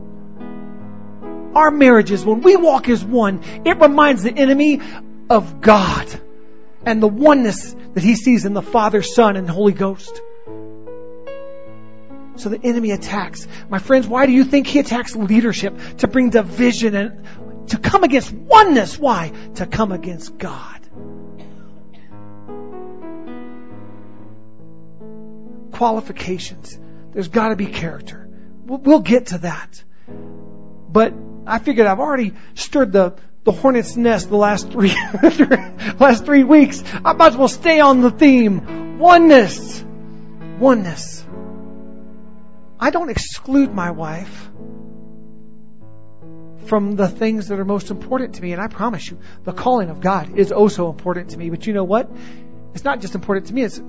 Our 1.56 1.72
marriages, 1.72 2.26
when 2.26 2.42
we 2.42 2.58
walk 2.58 2.90
as 2.90 3.04
one, 3.04 3.42
it 3.64 3.80
reminds 3.80 4.24
the 4.24 4.38
enemy 4.38 4.82
of 5.30 5.62
God 5.62 6.22
and 6.86 7.02
the 7.02 7.08
oneness 7.08 7.76
that 7.94 8.04
he 8.04 8.16
sees 8.16 8.46
in 8.46 8.54
the 8.54 8.62
Father, 8.62 9.02
Son, 9.02 9.36
and 9.36 9.50
Holy 9.50 9.74
Ghost. 9.74 10.22
So 12.38 12.50
the 12.50 12.60
enemy 12.62 12.92
attacks. 12.92 13.48
My 13.70 13.80
friends, 13.80 14.08
why 14.08 14.26
do 14.26 14.34
you 14.34 14.44
think 14.44 14.68
he 14.68 14.80
attacks 14.80 15.16
leadership? 15.16 15.78
To 16.00 16.08
bring 16.08 16.30
division 16.30 16.96
and 16.96 17.70
to 17.70 17.78
come 17.78 18.04
against 18.04 18.32
oneness. 18.32 19.00
Why? 19.00 19.32
To 19.56 19.66
come 19.66 19.92
against 19.92 20.38
God. 20.38 20.82
Qualifications. 25.72 26.78
There's 27.14 27.30
got 27.30 27.50
to 27.50 27.56
be 27.56 27.68
character. 27.68 28.30
We'll 28.66 29.00
get 29.00 29.28
to 29.28 29.38
that. 29.40 29.84
But 30.08 31.14
I 31.48 31.60
figured 31.60 31.88
I've 31.88 32.00
already 32.00 32.34
stirred 32.56 32.92
the 32.92 33.16
the 33.46 33.52
hornet's 33.52 33.96
nest 33.96 34.30
the 34.30 34.36
last 34.36 34.72
three 34.72 34.90
last 36.00 36.26
three 36.26 36.44
weeks. 36.44 36.84
I 37.06 37.14
might 37.14 37.28
as 37.28 37.38
well 37.38 37.48
stay 37.48 37.80
on 37.80 38.02
the 38.02 38.12
theme. 38.12 38.98
Oneness. 39.00 39.84
Oneness. 40.60 41.24
I 42.80 42.90
don't 42.90 43.10
exclude 43.10 43.74
my 43.74 43.92
wife 43.92 44.50
from 46.66 46.96
the 46.96 47.08
things 47.08 47.50
that 47.50 47.60
are 47.60 47.66
most 47.66 47.92
important 47.92 48.36
to 48.36 48.42
me. 48.42 48.52
And 48.52 48.62
I 48.62 48.68
promise 48.68 49.10
you, 49.10 49.20
the 49.44 49.54
calling 49.54 49.92
of 49.92 50.02
God 50.02 50.38
is 50.38 50.52
oh 50.52 50.68
so 50.68 50.90
important 50.90 51.30
to 51.30 51.38
me. 51.38 51.52
But 51.52 51.68
you 51.68 51.74
know 51.74 51.84
what? 51.84 52.10
It's 52.74 52.84
not 52.84 53.00
just 53.00 53.14
important 53.14 53.48
to 53.48 53.54
me, 53.54 53.62
it's, 53.62 53.82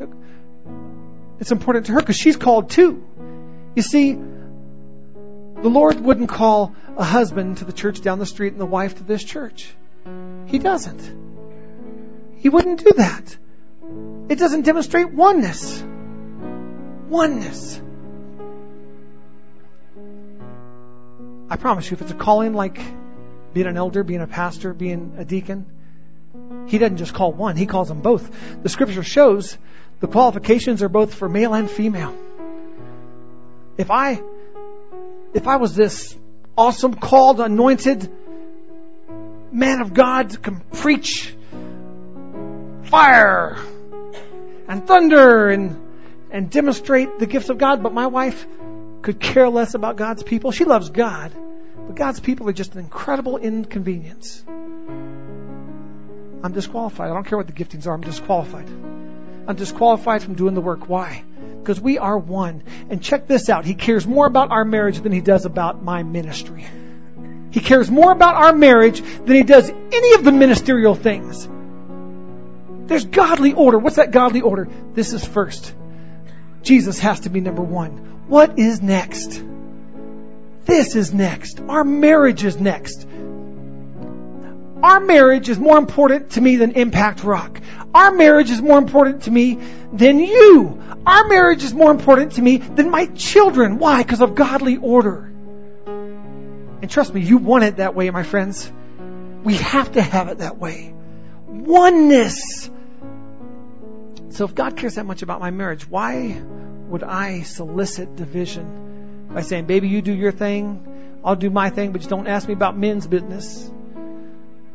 it's 1.41 1.51
important 1.51 1.87
to 1.87 1.93
her 1.93 2.01
because 2.01 2.17
she's 2.17 2.37
called 2.37 2.71
too. 2.71 3.03
You 3.75 3.83
see, 3.83 4.19
the 5.63 5.69
Lord 5.69 6.01
wouldn't 6.01 6.29
call 6.29 6.75
a 6.97 7.05
husband 7.05 7.59
to 7.59 7.65
the 7.65 7.73
church 7.73 8.01
down 8.01 8.19
the 8.19 8.27
street 8.27 8.53
and 8.53 8.61
the 8.61 8.67
wife 8.67 8.97
to 8.99 9.05
this 9.05 9.25
church. 9.25 9.75
He 10.47 10.59
doesn't. 10.59 11.03
He 12.37 12.49
wouldn't 12.49 12.85
do 12.85 12.93
that. 12.97 13.37
It 14.29 14.39
doesn't 14.39 14.63
demonstrate 14.63 15.11
oneness. 15.11 15.83
Oneness. 17.09 17.81
I 21.49 21.57
promise 21.57 21.91
you, 21.91 21.95
if 21.95 22.03
it's 22.03 22.11
a 22.11 22.15
calling 22.15 22.55
like 22.55 22.81
being 23.55 23.67
an 23.67 23.77
elder, 23.77 24.03
being 24.03 24.21
a 24.21 24.27
pastor, 24.27 24.75
being 24.75 25.15
a 25.17 25.25
deacon, 25.25 25.67
he 26.67 26.79
doesn't 26.79 26.99
just 26.99 27.15
call 27.15 27.33
one, 27.33 27.57
he 27.57 27.67
calls 27.67 27.89
them 27.89 28.01
both. 28.01 28.63
The 28.63 28.69
scripture 28.69 29.03
shows 29.03 29.57
the 30.01 30.09
qualifications 30.09 30.83
are 30.83 30.89
both 30.89 31.15
for 31.15 31.29
male 31.29 31.55
and 31.55 31.71
female. 31.71 32.15
If 33.79 33.91
I, 33.91 34.21
if 35.37 35.47
I 35.47 35.57
was 35.57 35.77
this 35.77 36.17
awesome, 36.57 36.95
called, 36.95 37.41
anointed 37.41 38.11
man 39.53 39.83
of 39.83 39.93
God 39.93 40.43
can 40.43 40.61
preach 40.73 41.37
fire 42.85 43.59
and 44.67 44.87
thunder 44.87 45.51
and, 45.51 45.79
and 46.31 46.51
demonstrate 46.51 47.19
the 47.19 47.27
gifts 47.27 47.51
of 47.51 47.59
God, 47.59 47.83
but 47.83 47.93
my 47.93 48.07
wife 48.07 48.47
could 49.03 49.21
care 49.21 49.51
less 49.51 49.75
about 49.75 49.97
God's 49.97 50.23
people. 50.23 50.53
She 50.53 50.65
loves 50.65 50.89
God, 50.89 51.33
but 51.87 51.95
God's 51.95 52.19
people 52.19 52.49
are 52.49 52.55
just 52.55 52.73
an 52.73 52.81
incredible 52.81 53.37
inconvenience. 53.37 54.43
I'm 56.43 56.53
disqualified. 56.53 57.11
I 57.11 57.15
don't 57.15 57.27
care 57.27 57.37
what 57.37 57.47
the 57.47 57.53
giftings 57.53 57.87
are. 57.87 57.93
I'm 57.93 58.01
disqualified. 58.01 58.69
I'm 58.69 59.57
disqualified 59.57 60.23
from 60.23 60.35
doing 60.35 60.55
the 60.55 60.63
work. 60.63 60.89
Why? 60.89 61.25
Because 61.67 61.81
we 61.81 61.99
are 61.99 62.17
one. 62.17 62.63
And 62.91 63.03
check 63.03 63.27
this 63.27 63.51
out. 63.51 63.65
He 63.65 63.75
cares 63.75 64.07
more 64.07 64.25
about 64.25 64.53
our 64.53 64.65
marriage 64.65 65.01
than 65.01 65.11
he 65.11 65.21
does 65.21 65.47
about 65.47 65.83
my 65.83 66.05
ministry. 66.05 66.65
He 67.51 67.59
cares 67.59 67.91
more 67.91 68.13
about 68.13 68.37
our 68.37 68.53
marriage 68.53 69.01
than 69.01 69.35
he 69.35 69.43
does 69.43 69.69
any 69.69 70.15
of 70.15 70.23
the 70.23 70.31
ministerial 70.31 70.95
things. 70.95 71.49
There's 72.87 73.05
godly 73.05 73.53
order. 73.53 73.81
What's 73.81 73.97
that 73.97 74.13
godly 74.13 74.43
order? 74.43 74.69
This 74.95 75.13
is 75.13 75.25
first. 75.25 75.75
Jesus 76.63 77.01
has 77.01 77.19
to 77.21 77.31
be 77.31 77.41
number 77.41 77.63
one. 77.63 78.29
What 78.29 78.61
is 78.61 78.81
next? 78.81 79.43
This 80.67 80.95
is 80.95 81.13
next. 81.13 81.59
Our 81.69 81.83
marriage 81.83 82.45
is 82.45 82.61
next. 82.61 83.09
Our 84.87 85.01
marriage 85.01 85.49
is 85.49 85.59
more 85.59 85.79
important 85.79 86.31
to 86.33 86.41
me 86.41 86.55
than 86.55 86.71
Impact 86.71 87.25
Rock. 87.25 87.61
Our 87.93 88.13
marriage 88.13 88.51
is 88.51 88.63
more 88.63 88.79
important 88.79 89.25
to 89.25 89.33
me 89.33 89.59
than 89.93 90.21
you. 90.21 90.81
Our 91.05 91.27
marriage 91.27 91.65
is 91.65 91.75
more 91.75 91.91
important 91.91 92.35
to 92.35 92.43
me 92.43 92.59
than 92.59 92.89
my 92.89 93.07
children. 93.07 93.79
Why? 93.79 94.05
Because 94.05 94.21
of 94.21 94.37
godly 94.37 94.77
order. 94.77 95.25
And 95.87 96.89
trust 96.89 97.13
me, 97.13 97.21
you 97.21 97.39
want 97.39 97.65
it 97.65 97.79
that 97.79 97.97
way, 97.97 98.09
my 98.11 98.23
friends. 98.23 98.71
We 99.43 99.55
have 99.57 99.91
to 99.93 100.01
have 100.01 100.29
it 100.29 100.39
that 100.39 100.59
way. 100.59 100.95
Oneness. 101.49 102.71
So 104.29 104.45
if 104.45 104.55
God 104.55 104.77
cares 104.77 104.95
that 104.95 105.05
much 105.05 105.23
about 105.23 105.41
my 105.41 105.51
marriage, 105.51 105.91
why 105.91 106.41
would 106.91 107.03
I 107.03 107.43
solicit 107.43 108.15
division 108.15 109.31
by 109.35 109.41
saying, 109.41 109.67
baby, 109.67 109.89
you 109.89 110.01
do 110.01 110.15
your 110.15 110.31
thing, 110.31 111.19
I'll 111.25 111.35
do 111.35 111.51
my 111.51 111.71
thing, 111.71 111.91
but 111.91 112.03
just 112.03 112.11
don't 112.11 112.29
ask 112.29 112.47
me 112.47 112.55
about 112.55 112.79
men's 112.79 113.09
business. 113.09 113.73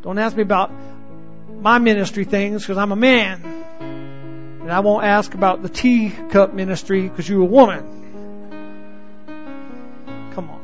Don't 0.01 0.17
ask 0.17 0.35
me 0.35 0.41
about 0.41 0.71
my 1.61 1.77
ministry 1.77 2.25
things 2.25 2.63
because 2.63 2.77
I'm 2.77 2.91
a 2.91 2.95
man. 2.95 3.43
And 4.61 4.71
I 4.71 4.79
won't 4.79 5.03
ask 5.03 5.33
about 5.33 5.61
the 5.61 5.69
teacup 5.69 6.53
ministry 6.53 7.07
because 7.07 7.29
you're 7.29 7.41
a 7.41 7.45
woman. 7.45 7.99
Come 10.33 10.49
on. 10.49 10.61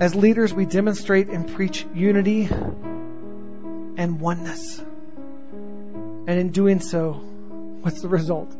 As 0.00 0.14
leaders, 0.14 0.54
we 0.54 0.64
demonstrate 0.64 1.28
and 1.28 1.52
preach 1.54 1.86
unity 1.94 2.48
and 3.96 4.20
oneness. 4.20 4.78
And 4.78 6.30
in 6.30 6.50
doing 6.50 6.80
so, 6.80 7.12
what's 7.82 8.00
the 8.00 8.08
result? 8.08 8.54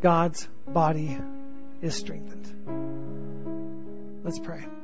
God's 0.00 0.48
body 0.66 1.18
is 1.82 1.94
strengthened. 1.94 2.87
Let's 4.28 4.38
pray. 4.40 4.77